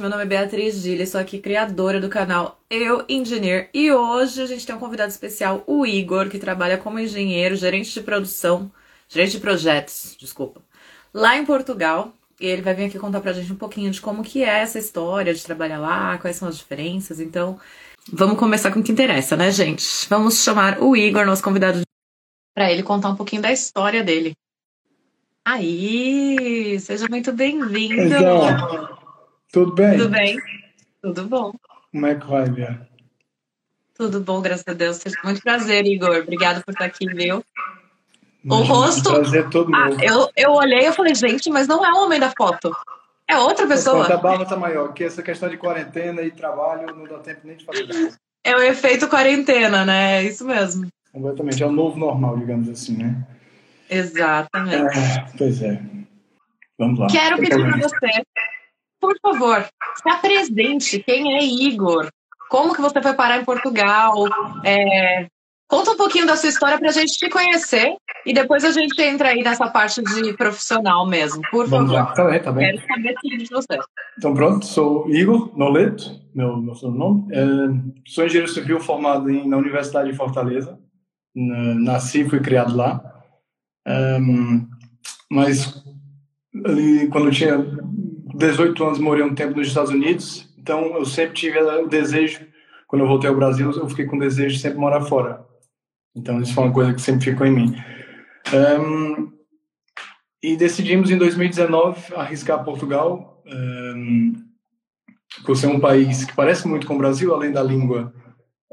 [0.00, 4.46] Meu nome é Beatriz Gilles, sou aqui criadora do canal Eu Engineer e hoje a
[4.46, 8.72] gente tem um convidado especial, o Igor, que trabalha como engenheiro, gerente de produção,
[9.10, 10.62] gerente de projetos, desculpa,
[11.12, 12.14] lá em Portugal.
[12.40, 14.78] E ele vai vir aqui contar pra gente um pouquinho de como que é essa
[14.78, 17.20] história de trabalhar lá, quais são as diferenças.
[17.20, 17.60] Então,
[18.10, 20.08] vamos começar com o que interessa, né, gente?
[20.08, 21.82] Vamos chamar o Igor, nosso convidado,
[22.54, 24.32] para ele contar um pouquinho da história dele.
[25.44, 28.00] Aí, seja muito bem-vindo.
[28.00, 28.99] Então,
[29.52, 29.96] tudo bem?
[29.96, 30.38] Tudo bem?
[31.02, 31.52] Tudo bom.
[31.92, 32.88] Como é que vai, Bia?
[33.94, 35.00] Tudo bom, graças a Deus.
[35.24, 36.16] Muito prazer, Igor.
[36.16, 37.44] Obrigado por estar aqui, viu?
[38.48, 39.10] O rosto.
[39.10, 42.32] Prazer todo Ah, eu, eu olhei e falei, gente, mas não é o homem da
[42.36, 42.74] foto.
[43.28, 44.12] É outra pessoa.
[44.12, 47.56] A barba tá maior, porque essa questão de quarentena e trabalho não dá tempo nem
[47.56, 48.16] de fazer nada.
[48.42, 50.22] É o efeito quarentena, né?
[50.22, 50.88] É isso mesmo.
[51.12, 51.62] Completamente.
[51.62, 53.26] É o novo normal, digamos assim, né?
[53.88, 54.98] Exatamente.
[54.98, 55.80] É, pois é.
[56.78, 57.06] Vamos lá.
[57.08, 58.22] Quero pedir para você,
[59.00, 59.66] por favor,
[60.02, 60.98] se apresente.
[61.02, 62.08] Quem é Igor?
[62.50, 64.14] Como que você foi parar em Portugal?
[64.64, 65.26] É,
[65.68, 67.94] conta um pouquinho da sua história para a gente te conhecer
[68.26, 71.40] e depois a gente entra aí nessa parte de profissional mesmo.
[71.50, 72.08] Por Vamos favor.
[72.08, 72.12] lá.
[72.14, 72.66] Tá bem, tá bem.
[72.76, 73.78] Quero saber tudo de você.
[74.18, 76.04] Então pronto, sou Igor Noleto,
[76.34, 77.26] meu, meu sobrenome.
[77.32, 77.44] É,
[78.06, 80.78] sou engenheiro civil formado em, na Universidade de Fortaleza.
[81.34, 83.00] Na- nasci e fui criado lá.
[83.86, 84.66] Ehm,
[85.30, 85.82] mas
[86.66, 87.56] ali, quando eu tinha
[88.40, 90.48] 18 anos, morei um tempo nos Estados Unidos.
[90.58, 92.40] Então eu sempre tive o desejo,
[92.88, 95.44] quando eu voltei ao Brasil, eu fiquei com o desejo de sempre morar fora.
[96.16, 97.76] Então isso foi uma coisa que sempre ficou em mim.
[98.52, 99.28] Ehm,
[100.42, 104.32] e decidimos em 2019 arriscar Portugal, ehm,
[105.44, 108.12] por ser um país que parece muito com o Brasil, além da língua,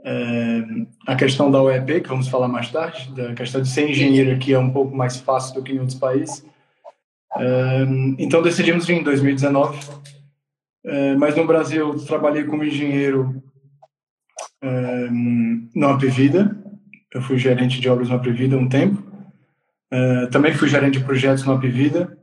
[0.04, 4.32] ehm, a questão da OEP, que vamos falar mais tarde, da questão de ser engenheiro
[4.32, 6.46] aqui é um pouco mais fácil do que em outros países.
[8.18, 9.78] Então decidimos vir em 2019,
[10.88, 13.44] Eh, mas no Brasil trabalhei como engenheiro
[14.62, 16.56] ehm, no Apivida,
[17.14, 19.06] eu fui gerente de obras no Apivida um tempo.
[20.32, 22.18] Também fui gerente de projetos no Apivida.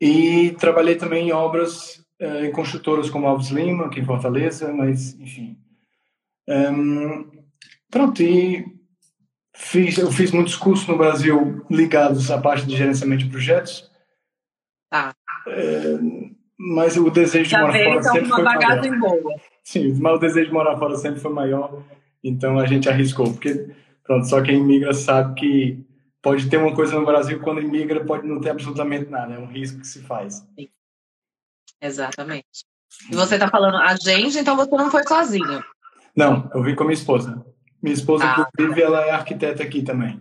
[0.00, 5.56] E trabalhei também em obras em construtoras como Alves Lima, aqui em Fortaleza, mas enfim.
[6.48, 7.24] Ehm,
[7.90, 8.64] pronto, e
[9.58, 13.90] fiz, eu fiz muitos cursos no Brasil ligados à parte de gerenciamento de projetos.
[14.88, 15.12] Tá.
[15.48, 15.98] Eh,
[16.56, 18.98] mas o desejo de Já morar veio fora então sempre uma foi maior.
[18.98, 19.40] boa.
[19.64, 21.82] Sim, mas o desejo de morar fora sempre foi maior,
[22.22, 23.68] então a gente arriscou, porque
[24.04, 25.86] pronto, só quem imigra sabe que
[26.22, 29.46] pode ter uma coisa no Brasil, quando imigra pode não ter absolutamente nada, é um
[29.46, 30.46] risco que se faz.
[31.80, 32.64] Exatamente.
[33.10, 35.62] E você está falando a gente, então você não foi sozinho.
[36.16, 37.44] Não, eu vim com a minha esposa.
[37.82, 38.48] Minha esposa, Ah.
[38.54, 40.20] inclusive, ela é arquiteta aqui também.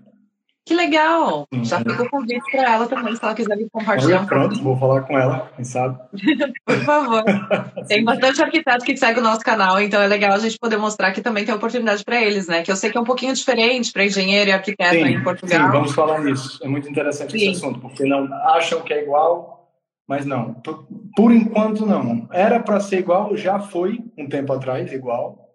[0.66, 1.47] Que legal!
[1.53, 1.79] Sim, Já é.
[1.79, 4.78] fica o convite para ela também, se ela quiser vir compartilhar Olha, um pronto, vou
[4.78, 5.97] falar com ela, quem sabe.
[6.66, 7.23] Por favor.
[7.88, 11.13] Tem bastante arquiteto que segue o nosso canal, então é legal a gente poder mostrar
[11.13, 12.63] que também tem oportunidade para eles, né?
[12.63, 15.23] Que eu sei que é um pouquinho diferente para engenheiro e arquiteto aí em sim,
[15.23, 15.72] Portugal.
[15.72, 16.59] vamos falar nisso.
[16.62, 17.38] É muito interessante Sim.
[17.51, 19.72] esse assunto, porque não acham que é igual,
[20.06, 20.53] mas não.
[20.56, 20.85] Por,
[21.16, 22.28] por enquanto, não.
[22.29, 25.47] Era para ser igual, já foi um tempo atrás igual,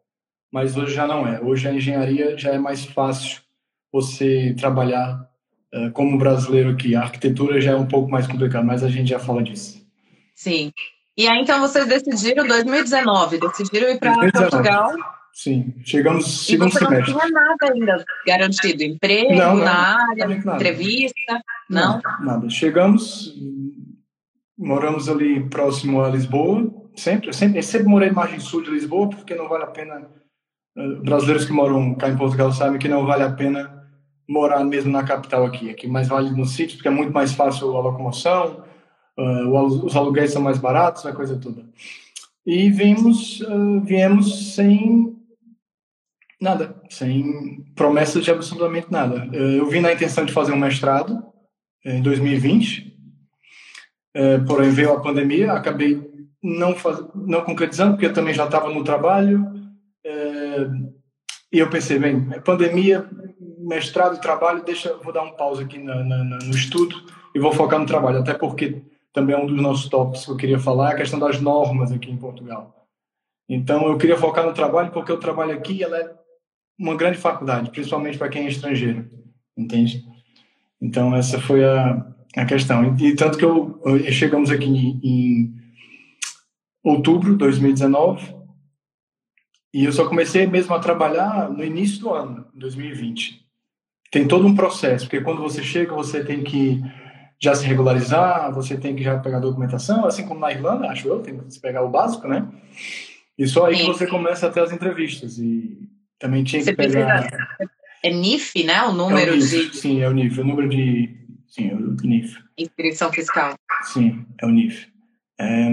[0.53, 1.41] mas hoje já não é.
[1.41, 3.41] Hoje a engenharia já é mais fácil
[3.91, 5.29] você trabalhar
[5.73, 6.95] eh, como brasileiro aqui.
[6.95, 9.81] A arquitetura já é um pouco mais complicada, mas a gente já fala disso.
[10.35, 10.71] Sim.
[11.17, 14.51] E aí, então, vocês decidiram, 2019, decidiram ir para 2019.
[14.51, 14.97] Portugal
[15.33, 17.15] Sim, chegamos no e segundo você não semestre.
[17.15, 20.57] tinha nada ainda garantido, emprego Não, não, na área, nada.
[20.57, 22.01] entrevista, não?
[22.21, 22.51] Nada.
[22.51, 23.35] Chegamos,
[24.59, 29.49] moramos ali próximo a Lisboa, sempre, sempre, sempre morei margem sul de Lisboa, porque não
[29.49, 30.07] vale a pena,
[31.03, 33.83] brasileiros que moram cá em Portugal sabem que não vale a pena
[34.29, 37.77] morar mesmo na capital aqui, aqui mais vale no sítio, porque é muito mais fácil
[37.77, 38.65] a locomoção,
[39.19, 41.65] eh, alu- os aluguéis são mais baratos, a coisa toda.
[42.47, 45.15] E vimos, eh, viemos sem
[46.41, 49.29] nada, sem promessas de absolutamente nada.
[49.33, 51.23] Eh, Eu vim na intenção de fazer um mestrado
[51.85, 52.97] em 2020,
[54.15, 56.01] eh, porém veio a pandemia, acabei
[56.43, 56.99] não faz...
[57.15, 59.72] não concretizando porque eu também já estava no trabalho eh,
[61.53, 63.09] e eu pensei bem, pandemia,
[63.59, 66.97] mestrado, trabalho, deixa, vou dar um pause aqui na, na, no estudo
[67.35, 68.83] e vou focar no trabalho, até porque
[69.13, 72.11] também é um dos nossos tópicos que eu queria falar, a questão das normas aqui
[72.11, 72.87] em Portugal.
[73.49, 76.15] Então eu queria focar no trabalho porque o trabalho aqui ela é
[76.79, 79.09] uma grande faculdade, principalmente para quem é estrangeiro,
[79.57, 80.03] entende?
[80.81, 82.07] Então essa foi a,
[82.37, 82.97] a questão.
[82.99, 85.55] E, tanto que eu, eu- chegamos aqui em, em
[86.83, 88.42] outubro de 2019
[89.73, 93.41] e eu só comecei mesmo a trabalhar no início do ano, 2020.
[94.11, 96.83] Tem todo um processo, porque quando você chega, você tem que
[97.41, 101.09] já se regularizar, você tem que já pegar a documentação, assim como na Irlanda, acho
[101.09, 102.47] eu, tem que pegar o básico, né?
[103.37, 105.39] E só aí que você começa a ter as entrevistas.
[105.39, 105.89] E
[106.19, 107.29] também tinha que pegar.
[108.03, 108.83] É NIF, né?
[108.83, 109.77] O número é o NIF, de.
[109.77, 111.09] Sim, é o NIF, o número de.
[111.49, 112.39] Sim, é o NIF.
[112.57, 113.55] Inscrição fiscal.
[113.85, 114.87] Sim, é o NIF.
[115.41, 115.69] É...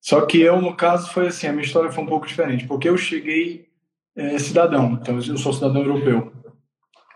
[0.00, 2.88] Só que eu, no caso, foi assim: a minha história foi um pouco diferente, porque
[2.88, 3.68] eu cheguei
[4.16, 6.32] é, cidadão, então eu sou cidadão europeu.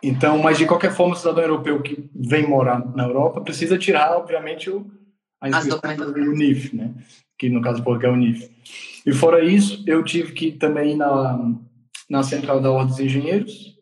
[0.03, 4.13] Então, mas de qualquer forma, o cidadão europeu que vem morar na Europa precisa tirar,
[4.13, 4.91] obviamente, o,
[5.41, 5.81] a inscrição
[6.13, 6.95] do NIF, né?
[7.39, 8.51] Que no caso porque é o NIF.
[9.07, 11.39] E fora isso, eu tive que também ir na,
[12.09, 13.75] na central da Ordem dos Engenheiros,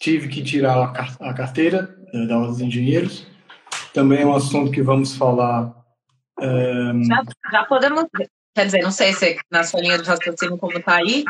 [0.00, 3.26] tive que tirar a carteira da Ordem dos Engenheiros.
[3.94, 5.81] Também é um assunto que vamos falar.
[6.42, 7.04] Um...
[7.04, 7.22] Já,
[7.52, 8.04] já podemos,
[8.54, 11.24] quer dizer, não sei se na sua linha de raciocínio como está aí,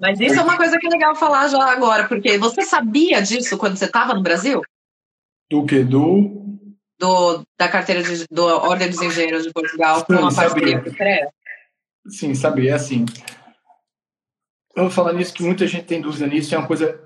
[0.00, 3.58] mas isso é uma coisa que é legal falar já agora, porque você sabia disso
[3.58, 4.62] quando você estava no Brasil?
[5.50, 5.84] Do que?
[5.84, 6.44] Do?
[6.98, 10.94] Do, da carteira de, do Ordem dos Engenheiros de Portugal com a parceria com o
[10.94, 11.28] CREA?
[12.08, 12.72] Sim, sabia.
[12.72, 13.04] É assim.
[14.74, 16.54] Eu vou falar nisso que muita gente tem dúvida nisso.
[16.54, 17.00] É uma coisa,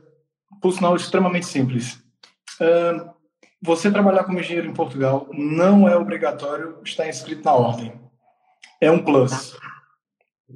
[0.60, 2.02] por sinal, extremamente simples.
[2.60, 3.10] Uh,
[3.62, 7.92] você trabalhar como engenheiro em Portugal não é obrigatório estar inscrito na ordem.
[8.80, 9.56] É um plus.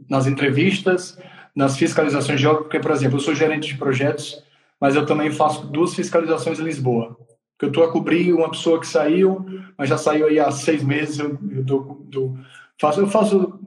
[0.08, 1.18] Nas entrevistas,
[1.54, 4.42] nas fiscalizações de obra, porque, por exemplo, eu sou gerente de projetos,
[4.80, 7.16] mas eu também faço duas fiscalizações em Lisboa.
[7.52, 9.44] Porque eu estou a cobrir uma pessoa que saiu,
[9.78, 12.38] mas já saiu aí há seis meses, eu, eu, dou, dou,
[12.80, 13.60] faço, eu faço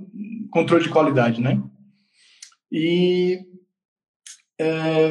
[0.52, 1.62] controle de qualidade, né?
[2.72, 3.40] E
[4.60, 5.10] é,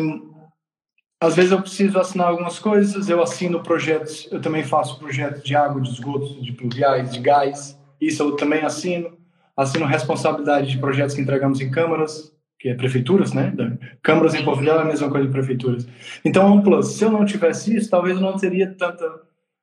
[1.21, 5.57] às vezes eu preciso assinar algumas coisas, eu assino projetos, eu também faço projetos de
[5.57, 9.17] água, de esgotos, de pluviais, de gás, isso eu também assino.
[9.57, 13.55] Assino responsabilidade de projetos que entregamos em câmaras, que é prefeituras, né?
[14.03, 15.89] Câmaras em Portugal é a mesma coisa de prefeituras.
[16.23, 16.89] Então é um plus.
[16.89, 19.05] Se eu não tivesse isso, talvez eu não teria tanta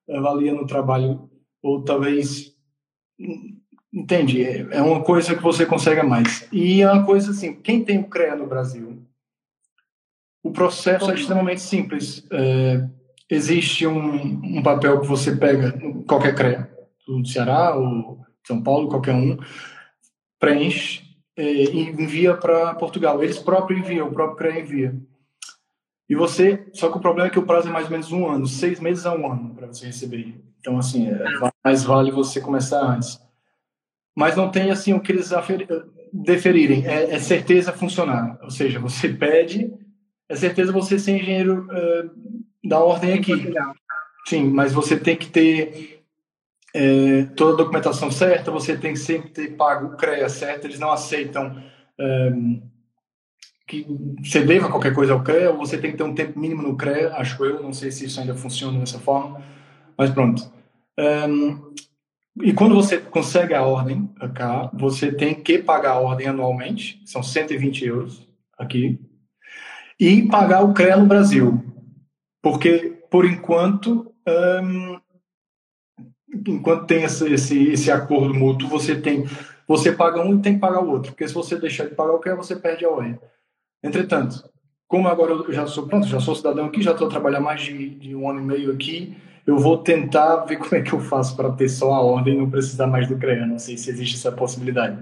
[0.07, 1.29] valia no trabalho,
[1.61, 2.55] ou talvez
[3.93, 4.43] entende?
[4.43, 6.47] É uma coisa que você consegue mais.
[6.51, 8.92] E é uma coisa assim, quem tem o CREA no Brasil,
[10.43, 12.27] o processo é extremamente simples.
[12.29, 12.85] É,
[13.29, 14.15] existe um,
[14.57, 15.73] um, papel que você pega,
[16.05, 16.69] qualquer CREA,
[17.07, 19.37] do Ceará ou São Paulo, qualquer um,
[20.37, 21.01] preenche
[21.37, 23.23] é, e envia para Portugal.
[23.23, 24.95] Eles próprios enviam, o próprio CREA envia.
[26.09, 28.27] E você, só que o problema é que o prazo é mais ou menos um
[28.27, 30.43] ano, seis meses a um ano para você receber.
[30.59, 31.23] Então, assim, é,
[31.63, 33.17] mais vale você começar antes.
[34.15, 35.31] Mas não tem, assim, o que eles
[36.11, 36.85] deferirem.
[36.85, 38.37] É, é certeza funcionar.
[38.43, 39.73] Ou seja, você pede
[40.33, 42.09] é certeza você ser engenheiro uh,
[42.67, 43.53] da ordem aqui.
[44.27, 46.03] Sim, mas você tem que ter
[46.73, 50.79] é, toda a documentação certa, você tem que sempre ter pago o CREA certo, eles
[50.79, 51.61] não aceitam
[51.99, 52.61] um,
[53.67, 53.85] que
[54.23, 56.75] você deva qualquer coisa ao CREA, ou você tem que ter um tempo mínimo no
[56.75, 59.39] CREA, acho eu, não sei se isso ainda funciona dessa forma,
[59.95, 60.51] mas pronto.
[60.97, 61.73] Um,
[62.41, 67.21] e quando você consegue a ordem cá, você tem que pagar a ordem anualmente, são
[67.21, 68.27] 120 euros
[68.57, 68.99] aqui,
[70.05, 71.63] e pagar o CREA no Brasil.
[72.41, 74.13] Porque, por enquanto,
[76.45, 79.25] enquanto tem esse, esse, esse acordo mútuo, você tem
[79.65, 81.13] você paga um e tem que pagar o outro.
[81.13, 83.17] Porque se você deixar de pagar o CREA, você perde a ordem.
[83.81, 84.43] Entretanto,
[84.89, 87.61] como agora eu já sou pronto, já sou cidadão aqui, já estou a trabalhar mais
[87.61, 89.15] de, de, um ano e meio aqui,
[89.47, 92.37] eu vou tentar ver como é que eu faço para ter só a ordem e
[92.37, 93.45] não precisar mais do CREA.
[93.45, 95.01] Não sei se existe essa possibilidade.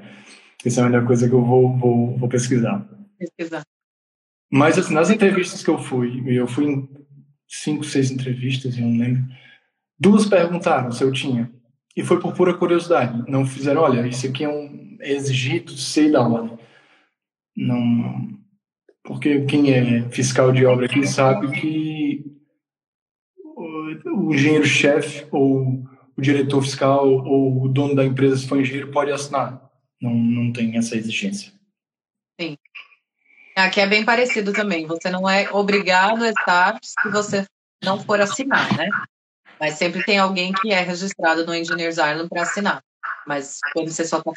[0.63, 2.85] Essa é a melhor coisa que eu vou, vou, vou pesquisar.
[3.17, 3.63] Pesquisar.
[4.51, 6.89] Mas assim, nas entrevistas que eu fui, eu fui em
[7.47, 9.23] cinco, seis entrevistas, eu não lembro,
[9.97, 11.49] duas perguntaram se eu tinha.
[11.95, 13.29] E foi por pura curiosidade.
[13.29, 16.57] Não fizeram, olha, isso aqui é um exigido, sei da ordem.
[17.55, 18.29] Não.
[19.03, 22.23] Porque quem é fiscal de obra aqui sabe que
[24.05, 25.83] o engenheiro-chefe ou
[26.15, 29.69] o diretor fiscal ou o dono da empresa, se for engenheiro, pode assinar.
[30.01, 31.51] Não, não tem essa exigência.
[33.55, 34.85] Aqui é bem parecido também.
[34.87, 37.45] Você não é obrigado a estar se você
[37.83, 38.89] não for assinar, né?
[39.59, 42.81] Mas sempre tem alguém que é registrado no Engineers Island para assinar.
[43.27, 44.31] Mas quando você só está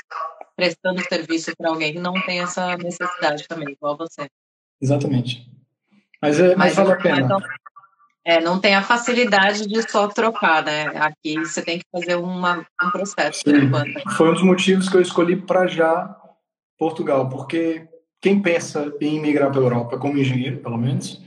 [0.56, 4.26] prestando serviço para alguém, não tem essa necessidade também, igual você.
[4.80, 5.48] Exatamente.
[6.20, 7.20] Mas, é, mas, mas vale a pena.
[7.20, 7.40] Então,
[8.24, 10.86] é, não tem a facilidade de só trocar, né?
[10.96, 13.42] Aqui você tem que fazer uma, um processo.
[14.16, 16.16] Foi um dos motivos que eu escolhi para já
[16.78, 17.86] Portugal, porque
[18.24, 21.22] quem pensa em migrar para a Europa como engenheiro, pelo menos,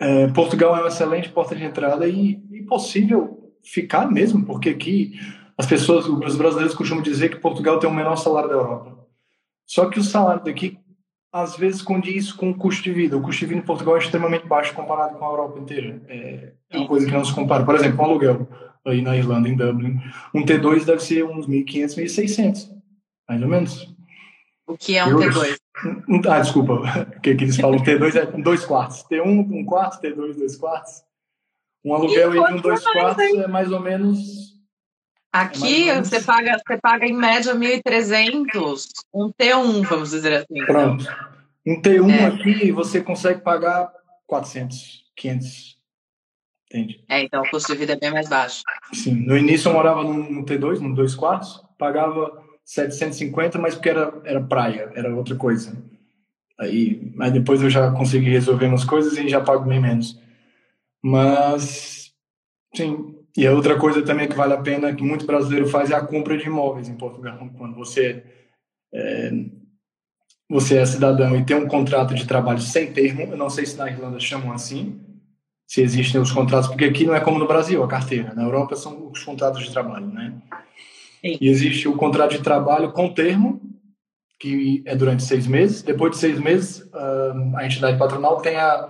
[0.00, 5.18] é, Portugal é uma excelente porta de entrada e, e possível ficar mesmo, porque aqui
[5.58, 8.96] as pessoas, os brasileiros costumam dizer que Portugal tem o menor salário da Europa.
[9.66, 10.78] Só que o salário daqui
[11.32, 13.16] às vezes condiz com o custo de vida.
[13.16, 16.00] O custo de vida em Portugal é extremamente baixo comparado com a Europa inteira.
[16.06, 17.64] É, é uma coisa que não se compara.
[17.64, 18.48] Por exemplo, um aluguel.
[18.86, 19.98] aí na Irlanda, em Dublin.
[20.32, 22.68] Um T2 deve ser uns 1.500, 1.600,
[23.28, 23.94] mais ou menos.
[24.64, 25.59] O que é um Eu, T2?
[26.08, 27.82] Um, ah, desculpa, o que, que eles falam?
[27.82, 29.04] T2 é dois quartos.
[29.10, 31.02] T1, um quarto, T2, dois quartos.
[31.84, 34.50] Um aluguel de um dois quartos é mais ou menos.
[35.32, 36.08] Aqui é menos...
[36.08, 38.84] você, paga, você paga em média 1.300,
[39.14, 40.66] um T1, vamos dizer assim.
[40.66, 41.06] Pronto.
[41.66, 42.24] Um T1 é.
[42.26, 43.92] aqui você consegue pagar
[44.26, 45.80] 400, 500.
[46.66, 47.04] Entende?
[47.08, 48.62] É, então o custo de vida é bem mais baixo.
[48.92, 49.14] Sim.
[49.26, 54.40] No início eu morava num T2, num dois quartos, pagava 750, mas porque era, era
[54.40, 55.76] praia, era outra coisa.
[56.56, 60.20] Aí, mas depois eu já consegui resolver umas coisas e já pago bem menos.
[61.02, 62.12] Mas,
[62.72, 63.16] sim.
[63.36, 66.04] E a outra coisa também que vale a pena, que muito brasileiro faz, é a
[66.04, 67.38] compra de imóveis em Portugal.
[67.58, 68.22] Quando você
[68.94, 69.32] é,
[70.48, 73.76] você é cidadão e tem um contrato de trabalho sem termo, eu não sei se
[73.76, 75.00] na Irlanda chamam assim,
[75.66, 78.32] se existem os contratos, porque aqui não é como no Brasil, a carteira.
[78.32, 80.34] Na Europa são os contratos de trabalho, né?
[81.20, 81.36] Sim.
[81.40, 83.60] E existe o contrato de trabalho com termo,
[84.38, 85.82] que é durante seis meses.
[85.82, 88.88] Depois de seis meses, ah, a entidade patronal tem a,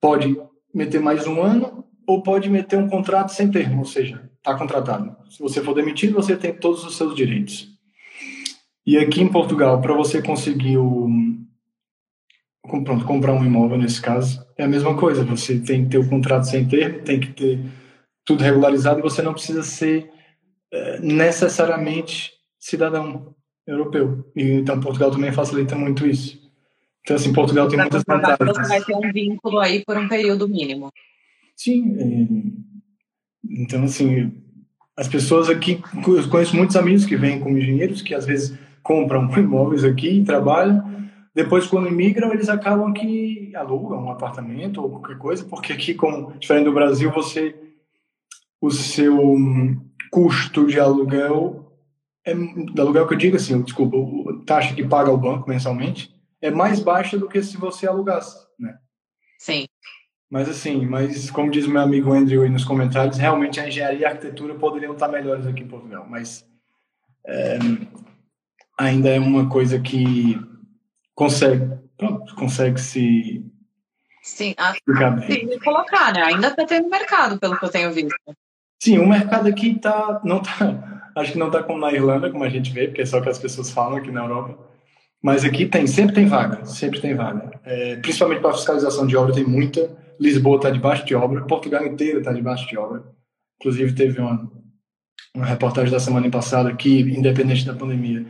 [0.00, 0.36] pode
[0.72, 5.16] meter mais um ano ou pode meter um contrato sem termo, ou seja, está contratado.
[5.30, 7.72] Se você for demitido, você tem todos os seus direitos.
[8.86, 11.08] E aqui em Portugal, para você conseguir o,
[12.84, 15.24] pronto, comprar um imóvel nesse caso, é a mesma coisa.
[15.24, 17.60] Você tem que ter o contrato sem termo, tem que ter
[18.26, 20.10] tudo regularizado e você não precisa ser
[21.00, 23.34] necessariamente cidadão
[23.66, 24.30] europeu.
[24.34, 26.42] E, então Portugal também facilita muito isso.
[27.02, 28.56] Então, assim, Portugal tem muitas vantagens.
[28.56, 30.90] Você vai ter um vínculo aí por um período mínimo.
[31.54, 31.96] Sim.
[31.98, 34.32] É, então, assim,
[34.96, 39.28] as pessoas aqui, eu conheço muitos amigos que vêm como engenheiros, que às vezes compram
[39.36, 40.94] imóveis aqui, trabalham,
[41.34, 46.32] depois quando imigram eles acabam que alugam um apartamento ou qualquer coisa, porque aqui, como
[46.38, 47.54] diferente do Brasil, você
[48.60, 49.36] o seu
[50.14, 51.72] custo de aluguel
[52.24, 53.96] é, de aluguel que eu digo assim, desculpa,
[54.30, 58.46] a taxa que paga o banco mensalmente é mais baixa do que se você alugasse,
[58.56, 58.78] né?
[59.40, 59.66] Sim.
[60.30, 64.04] Mas assim, mas como diz meu amigo Andrew aí nos comentários, realmente a engenharia e
[64.04, 66.46] a arquitetura poderiam estar melhores aqui em Portugal, mas
[67.26, 67.58] é,
[68.78, 70.38] ainda é uma coisa que
[71.12, 73.44] consegue, pronto, consegue se
[74.22, 74.74] Sim, a,
[75.62, 76.22] colocar, né?
[76.22, 78.14] Ainda está tendo mercado, pelo que eu tenho visto.
[78.84, 82.44] Sim, o mercado aqui tá, não tá, acho que não está como na Irlanda, como
[82.44, 84.58] a gente vê, porque é só que as pessoas falam aqui na Europa.
[85.22, 87.58] Mas aqui tem, sempre tem vaga, sempre tem vaga.
[87.64, 89.90] É, principalmente para fiscalização de obra tem muita.
[90.20, 93.02] Lisboa está debaixo de obra, Portugal inteiro está debaixo de obra.
[93.58, 94.52] Inclusive teve uma,
[95.34, 98.26] uma reportagem da semana passada que, independente da pandemia,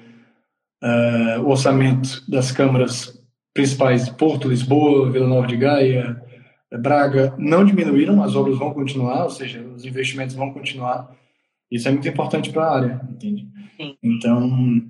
[0.84, 3.20] uh, o orçamento das câmaras
[3.52, 6.23] principais de Porto, Lisboa, Vila Nova de Gaia,
[6.78, 11.14] Braga, não diminuíram, as obras vão continuar, ou seja, os investimentos vão continuar.
[11.71, 13.49] Isso é muito importante para a área, entende?
[13.76, 13.97] Sim.
[14.02, 14.83] Então,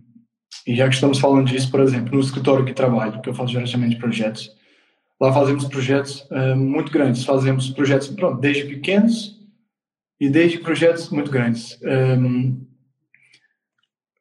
[0.66, 3.52] e já que estamos falando disso, por exemplo, no escritório que trabalho, que eu faço
[3.52, 4.50] gerenciamento de projetos,
[5.20, 9.40] lá fazemos projetos uh, muito grandes, fazemos projetos pronto, desde pequenos
[10.20, 11.78] e desde projetos muito grandes.
[11.82, 12.66] Um,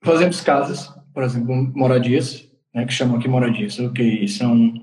[0.04, 4.74] fazemos casas, por exemplo, moradias, né, que chamam aqui moradias, ok, são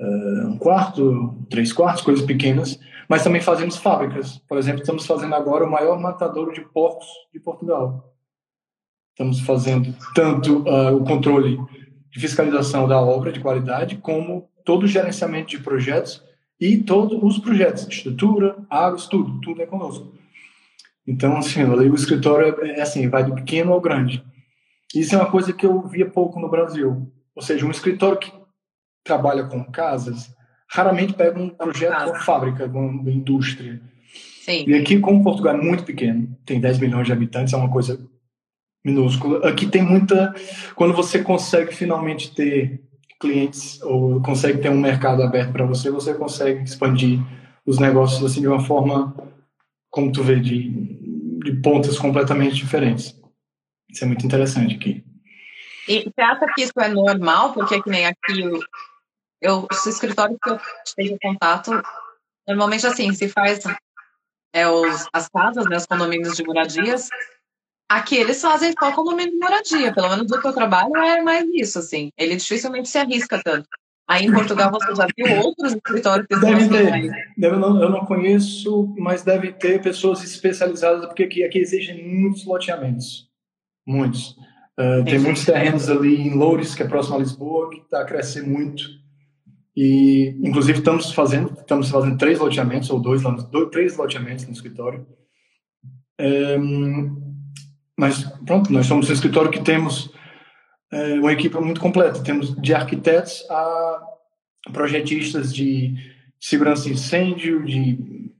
[0.00, 2.78] uh, um quarto, três quartos, coisas pequenas,
[3.08, 4.38] mas também fazemos fábricas.
[4.48, 8.14] Por exemplo, estamos fazendo agora o maior matadouro de porcos de Portugal.
[9.12, 11.58] Estamos fazendo tanto uh, o controle
[12.10, 16.22] de fiscalização da obra de qualidade, como todo o gerenciamento de projetos
[16.60, 20.12] e todos os projetos, estrutura, águas, tudo, tudo é conosco.
[21.06, 24.22] Então, assim, o escritório é, é assim, vai do pequeno ao grande.
[24.94, 27.10] Isso é uma coisa que eu via pouco no Brasil.
[27.34, 28.32] Ou seja, um escritório que
[29.08, 30.36] trabalha com casas
[30.68, 33.80] raramente pega um projeto com fábrica, com indústria.
[34.42, 34.64] Sim.
[34.66, 37.98] E aqui, como Portugal é muito pequeno, tem 10 milhões de habitantes, é uma coisa
[38.84, 39.48] minúscula.
[39.48, 40.34] Aqui tem muita.
[40.74, 42.82] Quando você consegue finalmente ter
[43.20, 47.20] clientes ou consegue ter um mercado aberto para você, você consegue expandir
[47.66, 49.14] os negócios assim de uma forma,
[49.90, 50.70] como tu vê, de,
[51.44, 53.14] de pontas completamente diferentes.
[53.90, 55.04] Isso é muito interessante aqui.
[55.88, 57.54] E você acha que isso é normal?
[57.54, 58.42] Porque que nem aqui,
[59.40, 60.58] eu, os escritórios que eu
[60.96, 61.70] tenho contato,
[62.46, 63.60] normalmente assim, se faz
[64.52, 67.08] é, os, as casas, né, os condomínios de moradias,
[67.88, 71.46] aqui eles fazem só condomínio de moradia, pelo menos do que eu trabalho é mais
[71.54, 72.10] isso, assim.
[72.16, 73.68] Ele dificilmente se arrisca tanto.
[74.08, 77.34] Aí em Portugal você já viu outros escritórios que deve ter.
[77.36, 82.46] Deve, não, eu não conheço, mas deve ter pessoas especializadas, porque aqui, aqui existem muitos
[82.46, 83.28] loteamentos.
[83.86, 84.30] Muitos.
[84.78, 88.04] Uh, tem muitos terrenos ali em Loures, que é próximo a Lisboa, que está a
[88.04, 88.82] crescer muito.
[89.80, 95.06] E, inclusive, estamos fazendo, estamos fazendo três loteamentos, ou dois, dois três loteamentos no escritório.
[96.20, 97.36] Um,
[97.96, 100.12] mas, pronto, nós somos um escritório que temos
[100.90, 102.24] é, uma equipe muito completa.
[102.24, 104.02] Temos de arquitetos a
[104.72, 105.94] projetistas de
[106.40, 108.32] segurança de incêndio, de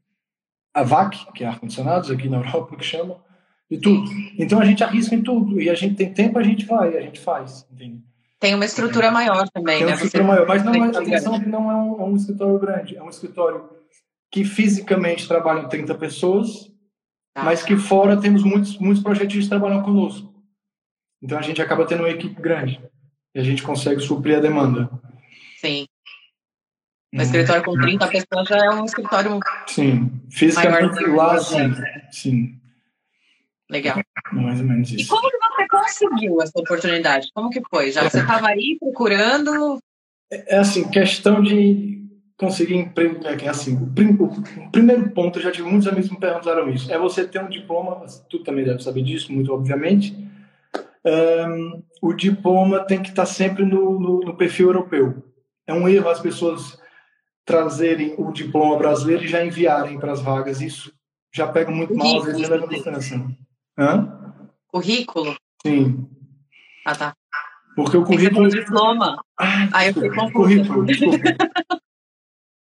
[0.75, 3.17] AVAC, que é ar-condicionados aqui na Europa, que chama,
[3.71, 4.11] de tudo.
[4.37, 5.61] Então a gente arrisca em tudo.
[5.61, 7.65] E a gente tem tempo, a gente vai, a gente faz.
[7.71, 8.03] Entende?
[8.41, 9.93] Tem uma estrutura maior também, tem né?
[9.93, 12.59] uma estrutura Você maior, mas não é, atenção que não é um, é um escritório
[12.59, 12.97] grande.
[12.97, 13.69] É um escritório
[14.31, 16.71] que fisicamente trabalham 30 pessoas,
[17.35, 17.43] tá.
[17.43, 20.33] mas que fora temos muitos, muitos projetistas que trabalham conosco.
[21.21, 22.81] Então a gente acaba tendo uma equipe grande
[23.35, 24.89] e a gente consegue suprir a demanda.
[25.61, 25.87] Sim.
[27.13, 29.41] Um escritório com 30 pessoas já é um escritório.
[29.67, 31.75] Sim, fisicamente lá, sim.
[32.13, 32.61] sim.
[33.71, 34.01] Legal.
[34.33, 35.03] Mais ou menos isso.
[35.03, 37.29] E como que você conseguiu essa oportunidade?
[37.35, 37.93] Como que foi?
[37.93, 39.79] Já você estava aí procurando?
[40.31, 41.99] É, é assim, questão de
[42.39, 43.21] conseguir emprego.
[43.27, 46.71] É assim, o, prim, o, primeiro ponto, eu já tive muitos amigos que me perguntaram
[46.71, 50.17] isso, é você ter um diploma, tu também deve saber disso, muito obviamente.
[51.05, 55.23] Um, o diploma tem que estar sempre no, no, no perfil europeu.
[55.67, 56.79] É um erro as pessoas
[57.45, 60.61] trazerem o diploma brasileiro e já enviarem para as vagas.
[60.61, 60.93] Isso
[61.35, 63.37] já pega muito mal, às vezes consideração.
[63.79, 64.43] Hã?
[64.67, 65.37] Currículo?
[65.65, 66.09] Sim.
[66.85, 67.15] Ah, tá.
[67.77, 68.47] Porque o currículo.
[68.47, 69.23] É diploma.
[69.39, 70.87] Ah, Aí eu fui Currículo,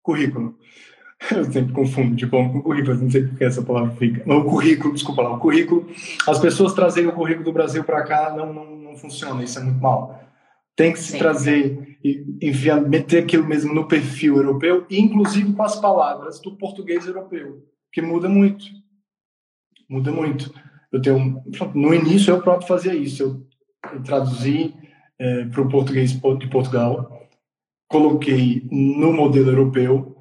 [0.02, 0.58] currículo.
[1.30, 4.28] Eu sempre confundo diploma com currículo, não sei por que essa palavra fica.
[4.32, 5.88] O currículo, desculpa lá, o currículo,
[6.26, 9.62] as pessoas trazerem o currículo do Brasil para cá não, não, não funciona, isso é
[9.62, 10.20] muito mal.
[10.74, 11.18] Tem que se Sim.
[11.18, 17.06] trazer e enviar, meter aquilo mesmo no perfil europeu, inclusive com as palavras do português
[17.06, 18.64] europeu, que muda muito.
[19.88, 20.52] Muda muito.
[20.92, 21.42] Eu tenho,
[21.74, 23.46] no início eu próprio fazia isso, eu,
[23.94, 24.74] eu traduzi
[25.18, 27.28] é, para o português de Portugal,
[27.88, 30.12] coloquei no modelo europeu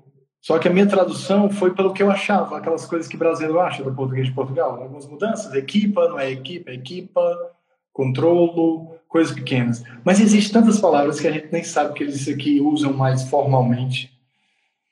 [0.41, 3.59] só que a minha tradução foi pelo que eu achava, aquelas coisas que o brasileiro
[3.59, 4.81] acha do português de Portugal.
[4.81, 7.51] Algumas mudanças, equipa, não é equipa, é equipa,
[7.93, 9.83] controlo, coisas pequenas.
[10.03, 14.11] Mas existem tantas palavras que a gente nem sabe que eles aqui usam mais formalmente.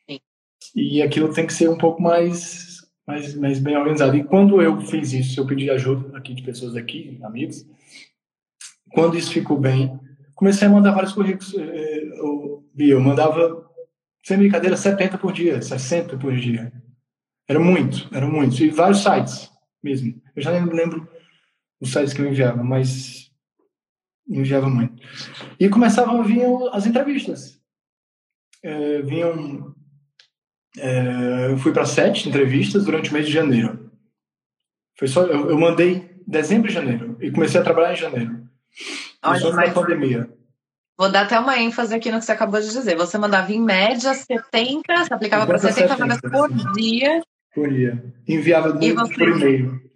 [0.08, 0.20] Sim.
[0.76, 2.69] E aquilo tem que ser um pouco mais,
[3.10, 4.16] mais, mais bem organizado.
[4.16, 7.66] E quando eu fiz isso, eu pedi ajuda aqui de pessoas aqui, amigos,
[8.92, 10.00] quando isso ficou bem,
[10.36, 11.56] comecei a mandar vários currículos.
[11.58, 12.10] Eh,
[12.78, 13.68] eu mandava
[14.24, 16.72] sem brincadeira, 70 por dia, 60 por dia.
[17.48, 18.64] Era muito, era muito.
[18.64, 19.52] E vários sites
[19.84, 20.22] mesmo.
[20.36, 21.10] Eu já nem lembro
[21.82, 23.32] os sites que eu enviava, mas
[24.28, 25.02] enviava muito.
[25.60, 27.60] E começavam a vir as entrevistas.
[28.62, 29.76] É, vinham.
[30.78, 33.90] É, eu fui para sete entrevistas durante o mês de janeiro.
[34.98, 38.44] Foi só, eu, eu mandei dezembro e janeiro e comecei a trabalhar em janeiro.
[39.24, 39.74] Olha, só mas...
[39.74, 40.30] pandemia.
[40.98, 42.98] Vou dar até uma ênfase aqui no que você acabou de dizer.
[42.98, 47.22] Você mandava em média 70, você aplicava para 70 vagas por dia.
[47.56, 48.14] Por dia.
[48.28, 49.89] Enviava e você por e-mail.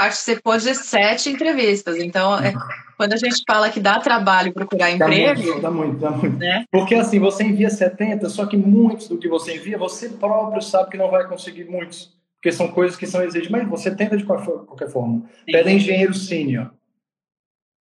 [0.00, 1.98] Participou de sete entrevistas.
[1.98, 2.54] Então, é,
[2.96, 5.42] quando a gente fala que dá trabalho procurar dá emprego.
[5.42, 6.38] Muito, dá muito, dá muito.
[6.38, 6.64] Né?
[6.72, 10.90] Porque assim, você envia 70, só que muitos do que você envia, você próprio sabe
[10.90, 12.18] que não vai conseguir muitos.
[12.36, 15.22] Porque são coisas que são exigidas, mas você tenta de qualquer forma.
[15.44, 15.52] Sim.
[15.52, 16.70] Pede engenheiro sênior.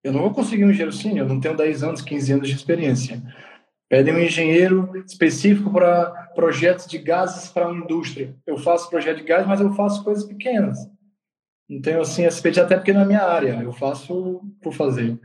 [0.02, 2.56] Eu não vou conseguir um engenheiro sênior, eu não tenho 10 anos, 15 anos de
[2.56, 3.22] experiência.
[3.88, 8.34] Pedem um engenheiro específico para projetos de gases para a indústria.
[8.44, 10.78] Eu faço projeto de gás, mas eu faço coisas pequenas.
[11.68, 13.60] Não tenho assim pedido, até porque não é minha área.
[13.62, 15.18] Eu faço por fazer.